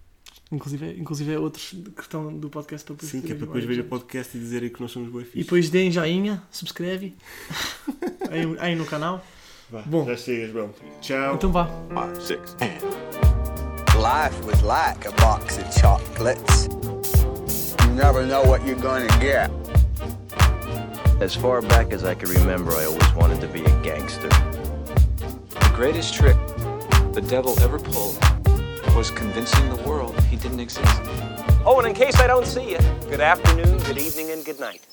Inclusive, 0.52 0.96
inclusive 1.00 1.36
outros 1.36 1.74
que 1.96 2.02
estão 2.02 2.32
do 2.36 2.48
podcast 2.48 2.84
para 2.86 2.94
depois 2.94 3.10
Sim, 3.10 3.20
que 3.22 3.32
é 3.32 3.34
para 3.34 3.46
depois 3.46 3.64
ver 3.64 3.80
o 3.80 3.84
podcast 3.84 4.36
e 4.36 4.40
dizerem 4.40 4.70
que 4.70 4.80
nós 4.80 4.90
somos 4.92 5.08
E 5.22 5.24
fixe. 5.24 5.38
depois 5.38 5.70
deem 5.70 5.90
joinha, 5.90 6.42
subscreve 6.50 7.14
aí, 8.30 8.56
aí 8.60 8.76
no 8.76 8.84
canal. 8.86 9.24
Vá, 9.70 9.82
Bom. 9.82 10.06
Já 10.06 10.16
chegas, 10.16 10.52
bom. 10.52 10.70
Tchau. 11.00 11.34
Então 11.34 11.50
vá. 11.50 11.66
Five, 11.88 12.24
six, 12.24 12.56
and. 12.60 13.24
Life 13.96 14.44
was 14.46 14.60
like 14.62 15.06
a 15.08 15.12
box 15.12 15.58
of 15.58 15.80
chocolates. 15.80 16.68
You 17.94 18.00
never 18.00 18.26
know 18.26 18.42
what 18.42 18.66
you're 18.66 18.74
gonna 18.74 19.06
get. 19.20 19.52
As 21.20 21.32
far 21.32 21.62
back 21.62 21.92
as 21.92 22.02
I 22.02 22.16
can 22.16 22.28
remember, 22.28 22.72
I 22.72 22.86
always 22.86 23.14
wanted 23.14 23.40
to 23.40 23.46
be 23.46 23.64
a 23.64 23.82
gangster. 23.84 24.28
The 25.20 25.72
greatest 25.76 26.12
trick 26.12 26.36
the 27.12 27.24
devil 27.24 27.56
ever 27.60 27.78
pulled 27.78 28.18
was 28.96 29.12
convincing 29.12 29.68
the 29.68 29.80
world 29.86 30.20
he 30.24 30.34
didn't 30.34 30.58
exist. 30.58 30.90
Oh, 31.64 31.76
and 31.78 31.86
in 31.86 31.94
case 31.94 32.18
I 32.18 32.26
don't 32.26 32.48
see 32.48 32.72
you, 32.72 32.78
good 33.08 33.20
afternoon, 33.20 33.78
good 33.84 33.98
evening, 33.98 34.32
and 34.32 34.44
good 34.44 34.58
night. 34.58 34.84